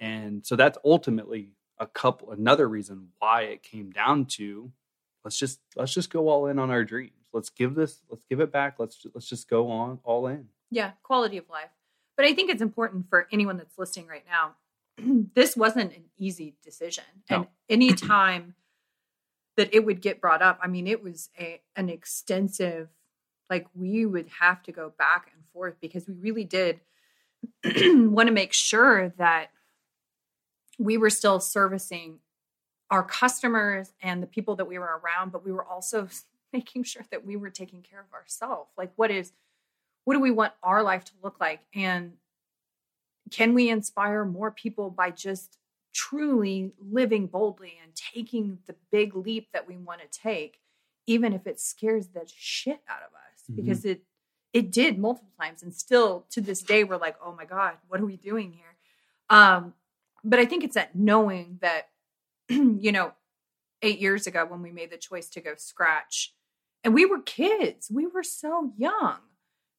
And 0.00 0.44
so 0.44 0.56
that's 0.56 0.78
ultimately 0.84 1.50
a 1.78 1.86
couple 1.86 2.30
another 2.30 2.68
reason 2.68 3.08
why 3.18 3.42
it 3.42 3.62
came 3.62 3.90
down 3.90 4.26
to 4.26 4.72
let's 5.24 5.38
just 5.38 5.60
let's 5.76 5.92
just 5.94 6.10
go 6.10 6.28
all 6.28 6.46
in 6.46 6.58
on 6.58 6.70
our 6.70 6.84
dreams. 6.84 7.12
Let's 7.32 7.50
give 7.50 7.74
this 7.74 8.00
let's 8.08 8.24
give 8.24 8.40
it 8.40 8.50
back. 8.50 8.76
Let's 8.78 9.06
let's 9.14 9.28
just 9.28 9.48
go 9.48 9.70
on 9.70 10.00
all 10.04 10.26
in. 10.26 10.48
Yeah, 10.70 10.92
quality 11.02 11.36
of 11.36 11.48
life. 11.48 11.70
But 12.16 12.26
I 12.26 12.34
think 12.34 12.50
it's 12.50 12.62
important 12.62 13.08
for 13.10 13.28
anyone 13.32 13.56
that's 13.56 13.76
listening 13.78 14.06
right 14.06 14.24
now. 14.28 14.54
this 15.34 15.56
wasn't 15.56 15.92
an 15.94 16.04
easy 16.16 16.54
decision. 16.62 17.04
And 17.28 17.42
No. 17.42 17.48
any 17.68 17.92
time 17.92 18.54
that 19.56 19.74
it 19.74 19.84
would 19.84 20.00
get 20.00 20.20
brought 20.20 20.42
up, 20.42 20.58
I 20.62 20.66
mean, 20.66 20.86
it 20.86 21.02
was 21.02 21.30
a 21.38 21.60
an 21.76 21.88
extensive 21.88 22.88
Like 23.50 23.66
we 23.74 24.06
would 24.06 24.28
have 24.40 24.62
to 24.64 24.72
go 24.72 24.92
back 24.98 25.30
and 25.34 25.44
forth 25.52 25.74
because 25.80 26.08
we 26.08 26.14
really 26.14 26.44
did 26.44 26.80
want 27.64 28.26
to 28.26 28.32
make 28.32 28.52
sure 28.52 29.10
that 29.18 29.50
we 30.78 30.96
were 30.96 31.10
still 31.10 31.40
servicing 31.40 32.18
our 32.90 33.02
customers 33.02 33.92
and 34.02 34.22
the 34.22 34.26
people 34.26 34.56
that 34.56 34.66
we 34.66 34.78
were 34.78 35.00
around, 35.02 35.32
but 35.32 35.44
we 35.44 35.52
were 35.52 35.64
also 35.64 36.08
making 36.52 36.84
sure 36.84 37.04
that 37.10 37.24
we 37.24 37.36
were 37.36 37.50
taking 37.50 37.82
care 37.82 38.00
of 38.00 38.12
ourselves. 38.12 38.70
Like, 38.76 38.92
what 38.96 39.10
is, 39.10 39.32
what 40.04 40.14
do 40.14 40.20
we 40.20 40.30
want 40.30 40.52
our 40.62 40.82
life 40.82 41.04
to 41.04 41.12
look 41.22 41.40
like? 41.40 41.60
And 41.74 42.14
can 43.30 43.54
we 43.54 43.68
inspire 43.68 44.24
more 44.24 44.50
people 44.50 44.90
by 44.90 45.10
just 45.10 45.58
truly 45.94 46.72
living 46.78 47.26
boldly 47.26 47.74
and 47.82 47.94
taking 47.94 48.58
the 48.66 48.74
big 48.90 49.14
leap 49.14 49.48
that 49.52 49.66
we 49.66 49.76
want 49.76 50.00
to 50.00 50.20
take, 50.20 50.58
even 51.06 51.32
if 51.32 51.46
it 51.46 51.60
scares 51.60 52.08
the 52.08 52.22
shit 52.26 52.80
out 52.88 52.98
of 52.98 53.14
us? 53.14 53.42
Mm-hmm. 53.50 53.56
Because 53.56 53.84
it, 53.84 54.02
it 54.52 54.70
did 54.70 54.98
multiple 54.98 55.32
times 55.40 55.62
and 55.62 55.74
still 55.74 56.26
to 56.30 56.40
this 56.40 56.62
day 56.62 56.84
we're 56.84 56.96
like 56.96 57.16
oh 57.22 57.34
my 57.36 57.44
god 57.44 57.74
what 57.88 58.00
are 58.00 58.06
we 58.06 58.16
doing 58.16 58.52
here 58.52 58.76
um 59.28 59.74
but 60.22 60.38
i 60.38 60.44
think 60.44 60.62
it's 60.62 60.76
that 60.76 60.94
knowing 60.94 61.58
that 61.60 61.88
you 62.48 62.92
know 62.92 63.12
eight 63.82 63.98
years 63.98 64.28
ago 64.28 64.46
when 64.46 64.62
we 64.62 64.70
made 64.70 64.92
the 64.92 64.96
choice 64.96 65.28
to 65.28 65.40
go 65.40 65.54
scratch 65.56 66.32
and 66.84 66.94
we 66.94 67.04
were 67.04 67.20
kids 67.20 67.90
we 67.90 68.06
were 68.06 68.22
so 68.22 68.72
young 68.78 69.18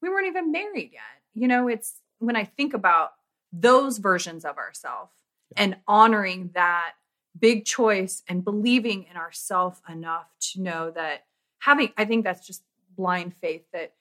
we 0.01 0.09
weren't 0.09 0.27
even 0.27 0.51
married 0.51 0.89
yet 0.91 1.21
you 1.33 1.47
know 1.47 1.69
it's 1.69 2.01
when 2.19 2.35
i 2.35 2.43
think 2.43 2.73
about 2.73 3.13
those 3.61 3.97
versions 3.97 4.45
of 4.45 4.57
ourselves. 4.57 5.11
And 5.55 5.77
honoring 5.87 6.51
that 6.53 6.93
big 7.37 7.65
choice 7.65 8.23
and 8.27 8.43
believing 8.43 9.05
in 9.09 9.17
ourselves 9.17 9.81
enough 9.89 10.27
to 10.39 10.61
know 10.61 10.91
that 10.91 11.25
having 11.59 11.91
i 11.97 12.05
think 12.05 12.23
that's 12.23 12.45
just 12.45 12.63
blind 12.95 13.33
faith 13.33 13.63
that 13.73 13.93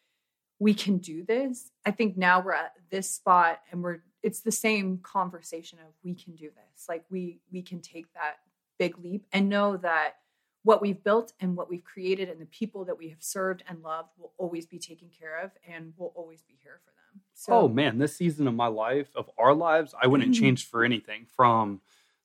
we 0.59 0.75
can 0.75 0.99
do 0.99 1.25
this. 1.25 1.71
I 1.85 1.91
think 1.91 2.17
now 2.17 2.41
we're 2.41 2.53
at 2.53 2.73
this 2.91 3.11
spot 3.11 3.61
and 3.71 3.83
we're 3.83 3.99
it's 4.23 4.41
the 4.41 4.53
same 4.53 4.99
conversation 5.03 5.79
of 5.81 5.93
we 6.03 6.15
can 6.15 6.35
do 6.35 6.47
this. 6.47 6.87
Like 6.89 7.05
we 7.11 7.41
we 7.53 7.63
can 7.63 7.81
take 7.81 8.13
that 8.15 8.37
big 8.79 8.99
leap 8.99 9.27
and 9.33 9.49
know 9.49 9.77
that 9.79 10.15
what 10.63 10.81
we've 10.81 11.03
built 11.05 11.35
and 11.41 11.57
what 11.57 11.69
we've 11.69 11.85
created 11.85 12.31
and 12.31 12.41
the 12.41 12.47
people 12.47 12.87
that 12.87 12.97
we 12.97 13.11
have 13.11 13.23
served 13.23 13.63
and 13.69 13.83
loved 13.83 14.09
will 14.19 14.33
always 14.39 14.65
be 14.65 14.79
taken 14.79 15.09
care 15.09 15.39
of 15.45 15.51
and 15.69 15.93
will 15.99 16.13
always 16.15 16.43
be 16.43 16.57
here 16.63 16.81
for 16.83 16.93
them. 16.93 17.04
So, 17.35 17.53
oh 17.53 17.69
man, 17.69 17.99
this 17.99 18.17
season 18.17 18.47
of 18.49 18.55
my 18.55 18.69
life, 18.69 19.09
of 19.15 19.29
our 19.39 19.55
lives, 19.55 19.95
I 20.01 20.07
wouldn't 20.07 20.35
change 20.35 20.67
for 20.67 20.85
anything. 20.85 21.27
From 21.37 21.81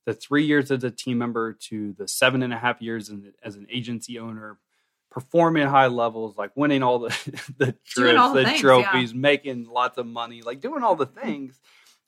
the 0.05 0.13
three 0.13 0.45
years 0.45 0.71
as 0.71 0.83
a 0.83 0.91
team 0.91 1.17
member 1.17 1.53
to 1.53 1.93
the 1.93 2.07
seven 2.07 2.41
and 2.41 2.53
a 2.53 2.57
half 2.57 2.81
years 2.81 3.09
in, 3.09 3.33
as 3.43 3.55
an 3.55 3.67
agency 3.69 4.17
owner, 4.17 4.59
performing 5.11 5.63
at 5.63 5.69
high 5.69 5.87
levels, 5.87 6.37
like 6.37 6.51
winning 6.55 6.83
all 6.83 6.99
the 6.99 7.09
the 7.57 7.75
trips, 7.85 8.33
the, 8.33 8.43
things, 8.45 8.59
trophies, 8.59 9.11
yeah. 9.11 9.19
making 9.19 9.65
lots 9.65 9.97
of 9.97 10.05
money, 10.05 10.41
like 10.41 10.61
doing 10.61 10.83
all 10.83 10.95
the 10.95 11.07
mm-hmm. 11.07 11.27
things. 11.27 11.59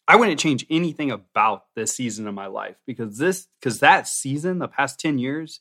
I 0.08 0.15
wouldn't 0.15 0.39
change 0.39 0.65
anything 0.70 1.12
about 1.12 1.65
this 1.76 1.96
season 1.96 2.28
of 2.28 2.34
my 2.34 2.48
life 2.48 2.76
because 2.86 3.17
this 3.17 3.48
because 3.60 3.80
that 3.80 4.08
season, 4.08 4.60
the 4.60 4.67
past 4.67 5.00
10 5.00 5.20
years, 5.20 5.60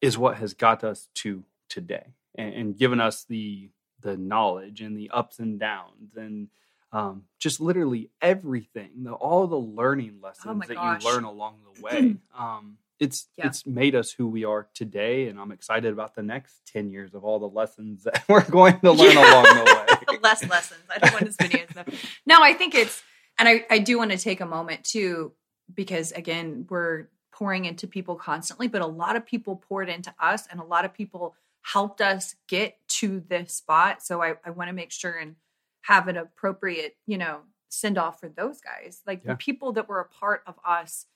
is 0.00 0.16
what 0.16 0.36
has 0.36 0.54
got 0.54 0.84
us 0.84 1.08
to 1.16 1.44
today 1.68 2.14
and, 2.36 2.54
and 2.54 2.78
given 2.78 3.00
us 3.00 3.24
the 3.24 3.70
the 4.04 4.16
knowledge 4.16 4.80
and 4.80 4.96
the 4.96 5.10
ups 5.10 5.40
and 5.40 5.58
downs 5.58 6.14
and 6.14 6.48
um, 6.92 7.24
just 7.40 7.60
literally 7.60 8.10
everything, 8.22 8.90
the, 9.02 9.12
all 9.12 9.48
the 9.48 9.56
learning 9.56 10.18
oh 10.22 10.26
lessons 10.26 10.62
oh 10.64 10.68
that 10.68 10.74
gosh. 10.74 11.02
you 11.02 11.10
learn 11.10 11.24
along 11.24 11.56
the 11.74 11.82
way. 11.82 12.16
um, 12.38 12.76
it's 13.00 13.26
yeah. 13.36 13.46
it's 13.46 13.66
made 13.66 13.94
us 13.94 14.12
who 14.12 14.28
we 14.28 14.44
are 14.44 14.68
today 14.72 15.28
and 15.28 15.38
i'm 15.38 15.50
excited 15.50 15.92
about 15.92 16.14
the 16.14 16.22
next 16.22 16.54
10 16.72 16.90
years 16.90 17.12
of 17.14 17.24
all 17.24 17.38
the 17.38 17.48
lessons 17.48 18.04
that 18.04 18.22
we're 18.28 18.48
going 18.48 18.78
to 18.80 18.92
learn 18.92 19.14
yeah. 19.14 19.32
along 19.32 19.44
the 19.44 19.86
way 20.10 20.18
less 20.22 20.48
lessons 20.48 20.80
i 20.94 20.98
don't 20.98 21.12
want 21.12 21.26
as 21.26 21.36
many 21.40 21.60
as 21.60 21.68
them 21.70 21.84
no 22.24 22.40
i 22.40 22.52
think 22.52 22.74
it's 22.74 23.02
and 23.36 23.48
I, 23.48 23.66
I 23.68 23.78
do 23.80 23.98
want 23.98 24.12
to 24.12 24.18
take 24.18 24.40
a 24.40 24.46
moment 24.46 24.84
too 24.84 25.32
because 25.74 26.12
again 26.12 26.66
we're 26.70 27.08
pouring 27.32 27.64
into 27.64 27.88
people 27.88 28.14
constantly 28.14 28.68
but 28.68 28.80
a 28.80 28.86
lot 28.86 29.16
of 29.16 29.26
people 29.26 29.56
poured 29.56 29.88
into 29.88 30.14
us 30.20 30.46
and 30.50 30.60
a 30.60 30.64
lot 30.64 30.84
of 30.84 30.94
people 30.94 31.34
helped 31.72 32.00
us 32.00 32.36
get 32.48 32.76
to 32.88 33.20
this 33.28 33.54
spot 33.54 34.02
so 34.02 34.22
i, 34.22 34.34
I 34.44 34.50
want 34.50 34.68
to 34.68 34.74
make 34.74 34.92
sure 34.92 35.12
and 35.12 35.36
have 35.82 36.08
an 36.08 36.16
appropriate 36.16 36.96
you 37.06 37.18
know 37.18 37.40
send 37.68 37.98
off 37.98 38.20
for 38.20 38.28
those 38.28 38.60
guys 38.60 39.02
like 39.06 39.22
yeah. 39.24 39.32
the 39.32 39.36
people 39.36 39.72
that 39.72 39.88
were 39.88 40.00
a 40.00 40.08
part 40.08 40.42
of 40.46 40.54
us 40.66 41.06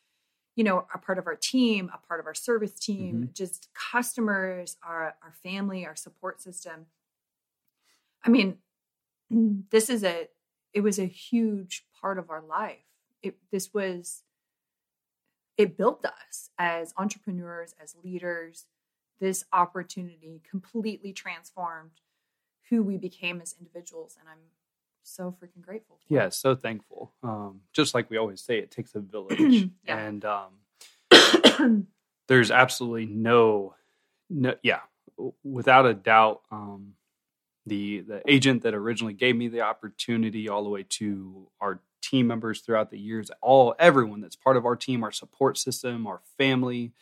you 0.58 0.64
know, 0.64 0.86
a 0.92 0.98
part 0.98 1.18
of 1.18 1.28
our 1.28 1.36
team, 1.36 1.88
a 1.94 2.04
part 2.04 2.18
of 2.18 2.26
our 2.26 2.34
service 2.34 2.72
team, 2.72 3.14
mm-hmm. 3.14 3.32
just 3.32 3.68
customers, 3.92 4.76
our 4.82 5.14
our 5.22 5.32
family, 5.40 5.86
our 5.86 5.94
support 5.94 6.42
system. 6.42 6.86
I 8.24 8.30
mean, 8.30 8.58
this 9.30 9.88
is 9.88 10.02
a 10.02 10.26
it 10.74 10.80
was 10.80 10.98
a 10.98 11.04
huge 11.04 11.84
part 12.00 12.18
of 12.18 12.28
our 12.28 12.42
life. 12.42 12.84
It 13.22 13.36
this 13.52 13.72
was 13.72 14.24
it 15.56 15.76
built 15.76 16.04
us 16.04 16.50
as 16.58 16.92
entrepreneurs, 16.96 17.76
as 17.80 17.94
leaders. 18.02 18.66
This 19.20 19.44
opportunity 19.52 20.40
completely 20.48 21.12
transformed 21.12 22.00
who 22.70 22.82
we 22.82 22.96
became 22.96 23.40
as 23.40 23.54
individuals, 23.58 24.16
and 24.18 24.28
I'm 24.28 24.38
so 25.02 25.34
freaking 25.42 25.62
grateful. 25.62 25.96
For. 25.96 26.14
Yeah, 26.14 26.28
so 26.28 26.54
thankful. 26.54 27.12
Um, 27.22 27.60
just 27.72 27.94
like 27.94 28.10
we 28.10 28.16
always 28.16 28.40
say, 28.40 28.58
it 28.58 28.70
takes 28.70 28.94
a 28.94 29.00
village, 29.00 29.70
yeah. 29.86 29.98
and 29.98 30.24
um, 30.24 31.86
there's 32.28 32.50
absolutely 32.50 33.06
no, 33.06 33.74
no, 34.30 34.54
yeah, 34.62 34.80
without 35.42 35.86
a 35.86 35.94
doubt. 35.94 36.42
Um, 36.50 36.94
the 37.66 38.00
the 38.00 38.22
agent 38.26 38.62
that 38.62 38.74
originally 38.74 39.14
gave 39.14 39.36
me 39.36 39.48
the 39.48 39.62
opportunity, 39.62 40.48
all 40.48 40.62
the 40.62 40.70
way 40.70 40.84
to 40.88 41.48
our 41.60 41.80
team 42.00 42.26
members 42.26 42.60
throughout 42.60 42.90
the 42.90 42.98
years, 42.98 43.30
all 43.42 43.74
everyone 43.78 44.20
that's 44.20 44.36
part 44.36 44.56
of 44.56 44.64
our 44.64 44.76
team, 44.76 45.02
our 45.04 45.12
support 45.12 45.58
system, 45.58 46.06
our 46.06 46.20
family, 46.38 46.92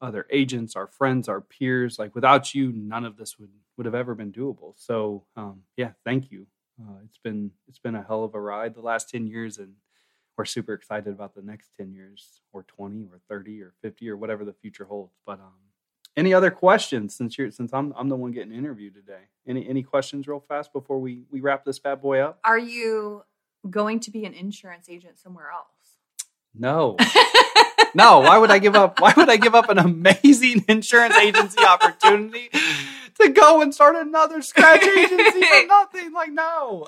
other 0.00 0.26
agents, 0.30 0.76
our 0.76 0.86
friends, 0.86 1.28
our 1.28 1.40
peers. 1.40 1.98
Like 1.98 2.14
without 2.14 2.54
you, 2.54 2.72
none 2.72 3.04
of 3.04 3.16
this 3.16 3.38
would 3.38 3.50
would 3.76 3.86
have 3.86 3.94
ever 3.94 4.14
been 4.14 4.32
doable. 4.32 4.74
So 4.76 5.24
um, 5.36 5.62
yeah, 5.76 5.92
thank 6.04 6.30
you. 6.30 6.46
Uh, 6.80 6.98
it's 7.04 7.18
been 7.18 7.50
it's 7.68 7.78
been 7.78 7.94
a 7.94 8.02
hell 8.02 8.24
of 8.24 8.34
a 8.34 8.40
ride 8.40 8.74
the 8.74 8.80
last 8.80 9.10
10 9.10 9.26
years 9.26 9.58
and 9.58 9.74
we're 10.36 10.44
super 10.44 10.72
excited 10.72 11.12
about 11.12 11.34
the 11.34 11.42
next 11.42 11.70
10 11.76 11.92
years 11.92 12.42
or 12.52 12.62
20 12.62 13.08
or 13.12 13.20
30 13.28 13.60
or 13.62 13.74
50 13.82 14.08
or 14.08 14.16
whatever 14.16 14.44
the 14.44 14.52
future 14.52 14.84
holds. 14.84 15.14
But 15.26 15.40
um 15.40 15.54
any 16.16 16.34
other 16.34 16.50
questions 16.50 17.14
since 17.14 17.38
you're 17.38 17.50
since 17.50 17.72
I'm 17.72 17.92
I'm 17.96 18.08
the 18.08 18.16
one 18.16 18.32
getting 18.32 18.52
interviewed 18.52 18.94
today? 18.94 19.22
Any 19.46 19.68
any 19.68 19.82
questions 19.82 20.28
real 20.28 20.40
fast 20.40 20.72
before 20.72 21.00
we 21.00 21.24
we 21.30 21.40
wrap 21.40 21.64
this 21.64 21.78
bad 21.78 22.00
boy 22.00 22.20
up? 22.20 22.38
Are 22.44 22.58
you 22.58 23.22
going 23.68 24.00
to 24.00 24.10
be 24.10 24.24
an 24.24 24.34
insurance 24.34 24.88
agent 24.88 25.18
somewhere 25.18 25.50
else? 25.50 25.98
No 26.54 26.96
no 27.94 28.20
why 28.20 28.38
would 28.38 28.50
I 28.50 28.58
give 28.58 28.74
up 28.74 29.00
why 29.00 29.12
would 29.16 29.28
I 29.28 29.36
give 29.36 29.54
up 29.54 29.68
an 29.68 29.78
amazing 29.78 30.64
insurance 30.68 31.16
agency 31.16 31.62
opportunity 31.64 32.50
to 33.20 33.28
go 33.30 33.60
and 33.60 33.74
start 33.74 33.96
another 33.96 34.42
scratch 34.42 34.82
agency 34.82 35.42
for 35.42 35.66
nothing. 35.66 36.12
Like, 36.12 36.30
no. 36.30 36.86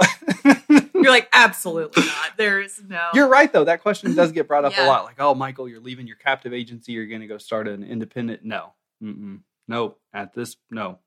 you're 0.94 1.10
like, 1.10 1.28
absolutely 1.32 2.04
not. 2.04 2.36
There's 2.36 2.80
no. 2.86 3.08
You're 3.14 3.28
right, 3.28 3.52
though. 3.52 3.64
That 3.64 3.82
question 3.82 4.14
does 4.14 4.32
get 4.32 4.48
brought 4.48 4.64
up 4.64 4.76
yeah. 4.76 4.86
a 4.86 4.88
lot. 4.88 5.04
Like, 5.04 5.16
oh, 5.18 5.34
Michael, 5.34 5.68
you're 5.68 5.80
leaving 5.80 6.06
your 6.06 6.16
captive 6.16 6.52
agency. 6.52 6.92
You're 6.92 7.06
going 7.06 7.20
to 7.20 7.26
go 7.26 7.38
start 7.38 7.68
an 7.68 7.82
independent. 7.82 8.44
No. 8.44 8.72
Mm-mm. 9.02 9.40
No. 9.68 9.96
At 10.12 10.34
this, 10.34 10.56
no. 10.70 10.98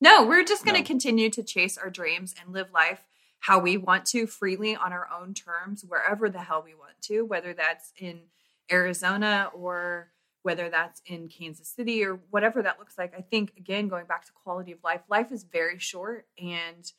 No, 0.00 0.26
we're 0.26 0.44
just 0.44 0.64
going 0.64 0.76
to 0.76 0.82
no. 0.82 0.86
continue 0.86 1.30
to 1.30 1.42
chase 1.42 1.76
our 1.76 1.90
dreams 1.90 2.34
and 2.40 2.52
live 2.52 2.72
life 2.72 3.04
how 3.40 3.58
we 3.58 3.76
want 3.76 4.04
to 4.04 4.26
freely 4.26 4.76
on 4.76 4.92
our 4.92 5.08
own 5.18 5.32
terms, 5.32 5.82
wherever 5.86 6.28
the 6.28 6.40
hell 6.40 6.62
we 6.64 6.74
want 6.74 7.00
to, 7.00 7.22
whether 7.22 7.54
that's 7.54 7.92
in 7.98 8.20
Arizona 8.70 9.50
or 9.54 10.10
whether 10.42 10.70
that's 10.70 11.02
in 11.06 11.28
Kansas 11.28 11.68
City 11.68 12.04
or 12.04 12.20
whatever 12.30 12.62
that 12.62 12.78
looks 12.78 12.96
like. 12.96 13.14
I 13.16 13.20
think, 13.20 13.52
again, 13.58 13.88
going 13.88 14.06
back 14.06 14.24
to 14.26 14.32
quality 14.32 14.72
of 14.72 14.78
life, 14.82 15.02
life 15.08 15.32
is 15.32 15.44
very 15.44 15.78
short 15.78 16.26
and 16.38 16.90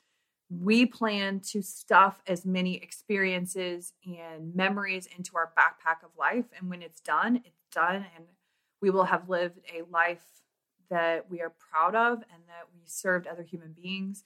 we 0.49 0.85
plan 0.85 1.39
to 1.39 1.61
stuff 1.61 2.21
as 2.27 2.45
many 2.45 2.75
experiences 2.75 3.93
and 4.05 4.53
memories 4.53 5.07
into 5.17 5.37
our 5.37 5.51
backpack 5.57 6.03
of 6.03 6.11
life. 6.19 6.45
And 6.57 6.69
when 6.69 6.81
it's 6.81 6.99
done, 6.99 7.37
it's 7.37 7.63
done. 7.71 8.05
And 8.15 8.25
we 8.81 8.89
will 8.89 9.05
have 9.05 9.29
lived 9.29 9.59
a 9.73 9.83
life 9.89 10.23
that 10.89 11.31
we 11.31 11.39
are 11.41 11.53
proud 11.71 11.95
of 11.95 12.17
and 12.17 12.43
that 12.47 12.67
we 12.73 12.81
served 12.85 13.27
other 13.27 13.43
human 13.43 13.71
beings 13.71 14.25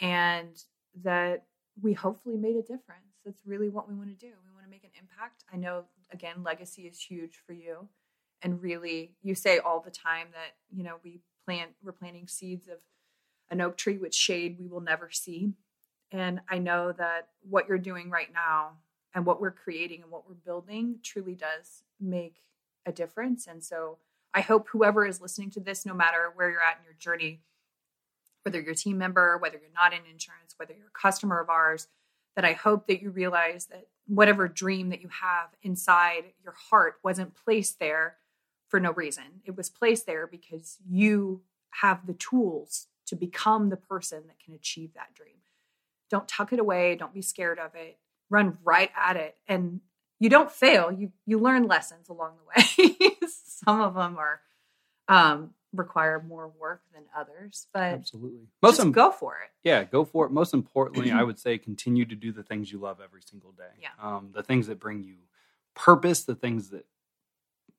and 0.00 0.64
that 1.04 1.44
we 1.82 1.92
hopefully 1.92 2.36
made 2.36 2.56
a 2.56 2.62
difference. 2.62 3.16
That's 3.24 3.42
really 3.46 3.68
what 3.68 3.88
we 3.88 3.94
want 3.94 4.08
to 4.08 4.14
do. 4.14 4.32
We 4.44 4.52
want 4.52 4.64
to 4.64 4.70
make 4.70 4.84
an 4.84 4.90
impact. 4.98 5.44
I 5.52 5.56
know, 5.56 5.84
again, 6.12 6.42
legacy 6.42 6.82
is 6.82 7.00
huge 7.00 7.40
for 7.46 7.52
you 7.52 7.88
and 8.42 8.62
really 8.62 9.12
you 9.22 9.34
say 9.34 9.58
all 9.58 9.80
the 9.80 9.90
time 9.90 10.28
that 10.32 10.54
you 10.74 10.82
know 10.82 10.96
we 11.04 11.20
plant 11.44 11.70
we're 11.82 11.92
planting 11.92 12.26
seeds 12.26 12.68
of 12.68 12.78
an 13.50 13.60
oak 13.60 13.76
tree 13.76 13.98
with 13.98 14.14
shade 14.14 14.56
we 14.58 14.66
will 14.66 14.80
never 14.80 15.10
see 15.10 15.52
and 16.12 16.40
i 16.48 16.58
know 16.58 16.92
that 16.92 17.28
what 17.48 17.68
you're 17.68 17.78
doing 17.78 18.10
right 18.10 18.32
now 18.32 18.72
and 19.14 19.26
what 19.26 19.40
we're 19.40 19.50
creating 19.50 20.02
and 20.02 20.10
what 20.10 20.28
we're 20.28 20.34
building 20.34 20.96
truly 21.02 21.34
does 21.34 21.82
make 22.00 22.42
a 22.86 22.92
difference 22.92 23.46
and 23.46 23.62
so 23.62 23.98
i 24.34 24.40
hope 24.40 24.68
whoever 24.68 25.06
is 25.06 25.20
listening 25.20 25.50
to 25.50 25.60
this 25.60 25.84
no 25.84 25.94
matter 25.94 26.32
where 26.34 26.50
you're 26.50 26.62
at 26.62 26.78
in 26.78 26.84
your 26.84 26.94
journey 26.98 27.40
whether 28.42 28.60
you're 28.60 28.72
a 28.72 28.76
team 28.76 28.98
member, 28.98 29.38
whether 29.38 29.58
you're 29.58 29.70
not 29.74 29.92
in 29.92 30.00
insurance, 30.10 30.54
whether 30.56 30.72
you're 30.72 30.88
a 30.88 30.98
customer 30.98 31.40
of 31.40 31.48
ours, 31.48 31.88
that 32.36 32.44
I 32.44 32.52
hope 32.52 32.86
that 32.86 33.02
you 33.02 33.10
realize 33.10 33.66
that 33.66 33.88
whatever 34.06 34.48
dream 34.48 34.90
that 34.90 35.02
you 35.02 35.08
have 35.08 35.48
inside 35.62 36.24
your 36.42 36.54
heart 36.70 36.96
wasn't 37.02 37.34
placed 37.34 37.78
there 37.78 38.16
for 38.68 38.80
no 38.80 38.92
reason. 38.92 39.24
It 39.44 39.56
was 39.56 39.68
placed 39.68 40.06
there 40.06 40.26
because 40.26 40.78
you 40.88 41.42
have 41.70 42.06
the 42.06 42.14
tools 42.14 42.86
to 43.06 43.16
become 43.16 43.68
the 43.68 43.76
person 43.76 44.22
that 44.28 44.38
can 44.38 44.54
achieve 44.54 44.94
that 44.94 45.14
dream. 45.14 45.34
Don't 46.08 46.28
tuck 46.28 46.52
it 46.52 46.60
away, 46.60 46.96
don't 46.96 47.14
be 47.14 47.22
scared 47.22 47.58
of 47.58 47.74
it. 47.74 47.98
Run 48.30 48.58
right 48.64 48.90
at 48.96 49.16
it 49.16 49.36
and 49.48 49.80
you 50.20 50.28
don't 50.28 50.52
fail. 50.52 50.92
You 50.92 51.10
you 51.26 51.38
learn 51.38 51.66
lessons 51.66 52.08
along 52.08 52.34
the 52.36 52.84
way. 52.84 53.16
Some 53.28 53.80
of 53.80 53.94
them 53.94 54.16
are 54.16 54.40
um, 55.08 55.50
require 55.72 56.20
more 56.26 56.48
work 56.60 56.82
than 56.92 57.04
others, 57.16 57.66
but 57.72 57.82
Absolutely. 57.82 58.48
most 58.62 58.78
Most 58.78 58.80
im- 58.80 58.92
go 58.92 59.10
for 59.12 59.34
it. 59.34 59.50
yeah, 59.62 59.84
go 59.84 60.04
for 60.04 60.26
it. 60.26 60.32
Most 60.32 60.52
importantly, 60.54 61.10
I 61.12 61.22
would 61.24 61.38
say 61.38 61.58
continue 61.58 62.04
to 62.06 62.14
do 62.14 62.32
the 62.32 62.42
things 62.42 62.72
you 62.72 62.78
love 62.78 62.98
every 63.02 63.22
single 63.24 63.52
day. 63.52 63.64
Yeah. 63.80 63.88
Um, 64.02 64.30
the 64.34 64.42
things 64.42 64.66
that 64.66 64.80
bring 64.80 65.02
you 65.04 65.16
purpose, 65.74 66.24
the 66.24 66.34
things 66.34 66.70
that 66.70 66.86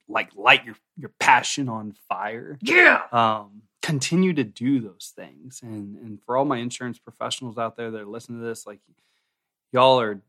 like 0.08 0.30
light 0.36 0.66
your 0.66 0.76
your 0.98 1.12
passion 1.20 1.70
on 1.70 1.94
fire. 2.10 2.58
Yeah. 2.62 3.02
um, 3.12 3.62
continue 3.82 4.34
to 4.34 4.44
do 4.44 4.80
those 4.80 5.12
things. 5.16 5.60
And 5.64 5.98
and 5.98 6.22
for 6.24 6.38
all 6.38 6.46
my 6.46 6.58
insurance 6.58 6.98
professionals 7.00 7.58
out 7.58 7.76
there 7.78 7.92
that 7.92 8.02
are 8.02 8.06
listening 8.06 8.40
to 8.40 8.46
this, 8.46 8.66
like 8.68 8.80
y'all 9.74 10.00
are 10.00 10.22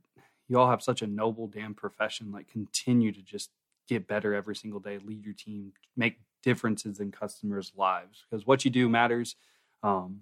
y'all 0.49 0.69
have 0.71 0.83
such 0.83 1.03
a 1.03 1.07
noble 1.07 1.47
damn 1.47 1.75
profession. 1.75 2.33
Like 2.33 2.49
continue 2.49 3.13
to 3.13 3.23
just 3.23 3.51
get 3.89 4.07
better 4.07 4.35
every 4.35 4.55
single 4.57 4.81
day, 4.81 4.99
lead 4.99 5.25
your 5.25 5.35
team, 5.35 5.73
make 5.97 6.19
differences 6.43 7.01
in 7.01 7.11
customers' 7.11 7.73
lives 7.77 8.25
because 8.29 8.47
what 8.47 8.65
you 8.65 8.71
do 8.71 8.89
matters. 8.89 9.37
Um, 9.83 10.21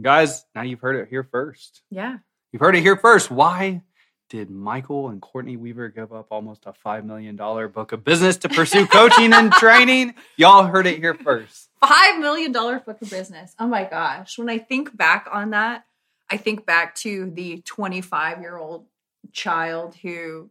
guys, 0.00 0.44
now 0.54 0.62
you've 0.62 0.80
heard 0.80 0.96
it 0.96 1.08
here 1.08 1.24
first. 1.24 1.82
Yeah. 1.90 2.18
You've 2.52 2.60
heard 2.60 2.76
it 2.76 2.82
here 2.82 2.96
first. 2.96 3.30
Why 3.30 3.82
did 4.28 4.50
Michael 4.50 5.08
and 5.10 5.20
Courtney 5.20 5.56
Weaver 5.56 5.88
give 5.88 6.12
up 6.12 6.28
almost 6.30 6.66
a 6.66 6.72
$5 6.72 7.04
million 7.04 7.36
book 7.36 7.92
of 7.92 8.04
business 8.04 8.36
to 8.38 8.48
pursue 8.48 8.86
coaching 8.88 9.32
and 9.32 9.52
training? 9.52 10.14
Y'all 10.36 10.64
heard 10.64 10.86
it 10.86 10.98
here 10.98 11.14
first. 11.14 11.68
Five 11.84 12.18
million 12.18 12.52
dollar 12.52 12.80
book 12.80 13.00
of 13.02 13.10
business. 13.10 13.54
Oh 13.58 13.66
my 13.66 13.84
gosh. 13.84 14.38
When 14.38 14.48
I 14.48 14.58
think 14.58 14.96
back 14.96 15.28
on 15.30 15.50
that, 15.50 15.84
I 16.28 16.36
think 16.38 16.66
back 16.66 16.94
to 16.96 17.30
the 17.30 17.60
25 17.60 18.40
year 18.40 18.56
old 18.56 18.86
child 19.32 19.94
who 20.02 20.50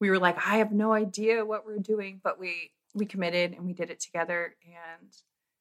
we 0.00 0.10
were 0.10 0.18
like, 0.18 0.36
I 0.36 0.58
have 0.58 0.72
no 0.72 0.92
idea 0.92 1.44
what 1.44 1.64
we're 1.64 1.78
doing, 1.78 2.20
but 2.22 2.38
we 2.38 2.70
we 2.98 3.06
committed 3.06 3.52
and 3.52 3.64
we 3.64 3.72
did 3.72 3.90
it 3.90 4.00
together. 4.00 4.54
And 4.66 5.08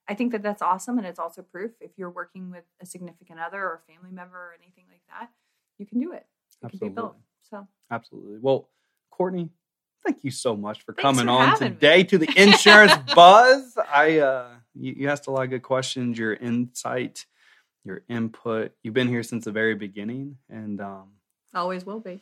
I 0.08 0.14
think 0.14 0.32
that 0.34 0.44
that's 0.44 0.62
awesome. 0.62 0.98
And 0.98 1.08
it's 1.08 1.20
also 1.20 1.42
proof 1.42 1.72
if 1.82 1.92
you're 1.98 2.10
working 2.10 2.50
with 2.52 2.64
a 2.82 2.86
significant 2.86 3.40
other 3.40 3.62
or 3.62 3.82
a 3.88 3.92
family 3.92 4.12
member 4.12 4.36
or 4.38 4.54
anything 4.62 4.86
like 4.90 5.02
that, 5.10 5.30
you 5.78 5.86
can 5.86 6.00
do 6.00 6.12
it. 6.14 6.26
It 6.64 6.70
can 6.70 6.80
be 6.80 6.90
built. 6.90 7.16
Absolutely. 7.16 7.22
So 7.50 7.68
Absolutely. 7.92 8.38
Well, 8.42 8.70
Courtney, 9.12 9.50
thank 10.06 10.24
you 10.24 10.32
so 10.32 10.56
much 10.56 10.82
for 10.82 10.94
Thanks 10.94 11.02
coming 11.02 11.26
for 11.26 11.32
on 11.32 11.50
having 11.50 11.70
me. 11.70 11.74
today 11.76 12.04
to 12.04 12.18
the 12.18 12.30
Insurance 12.36 12.94
Buzz. 13.16 13.78
I 13.94 14.20
uh 14.20 14.50
you, 14.76 14.94
you 14.98 15.10
asked 15.10 15.28
a 15.28 15.32
lot 15.32 15.44
of 15.44 15.50
good 15.50 15.64
questions, 15.64 16.18
your 16.18 16.34
insight, 16.34 17.26
your 17.84 18.04
input. 18.10 18.74
You've 18.84 18.94
been 18.94 19.08
here 19.08 19.24
since 19.24 19.46
the 19.46 19.52
very 19.52 19.76
beginning. 19.76 20.38
And 20.50 20.82
um 20.82 21.10
always 21.54 21.86
will 21.86 22.00
be. 22.00 22.20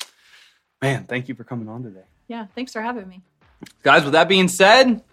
man, 0.82 1.04
thank 1.06 1.28
you 1.28 1.36
for 1.36 1.44
coming 1.44 1.68
on 1.68 1.84
today. 1.84 2.06
Yeah. 2.28 2.48
Thanks 2.56 2.72
for 2.74 2.82
having 2.82 3.08
me. 3.08 3.22
Guys, 3.84 4.04
with 4.04 4.14
that 4.14 4.28
being 4.28 4.48
said, 4.48 5.04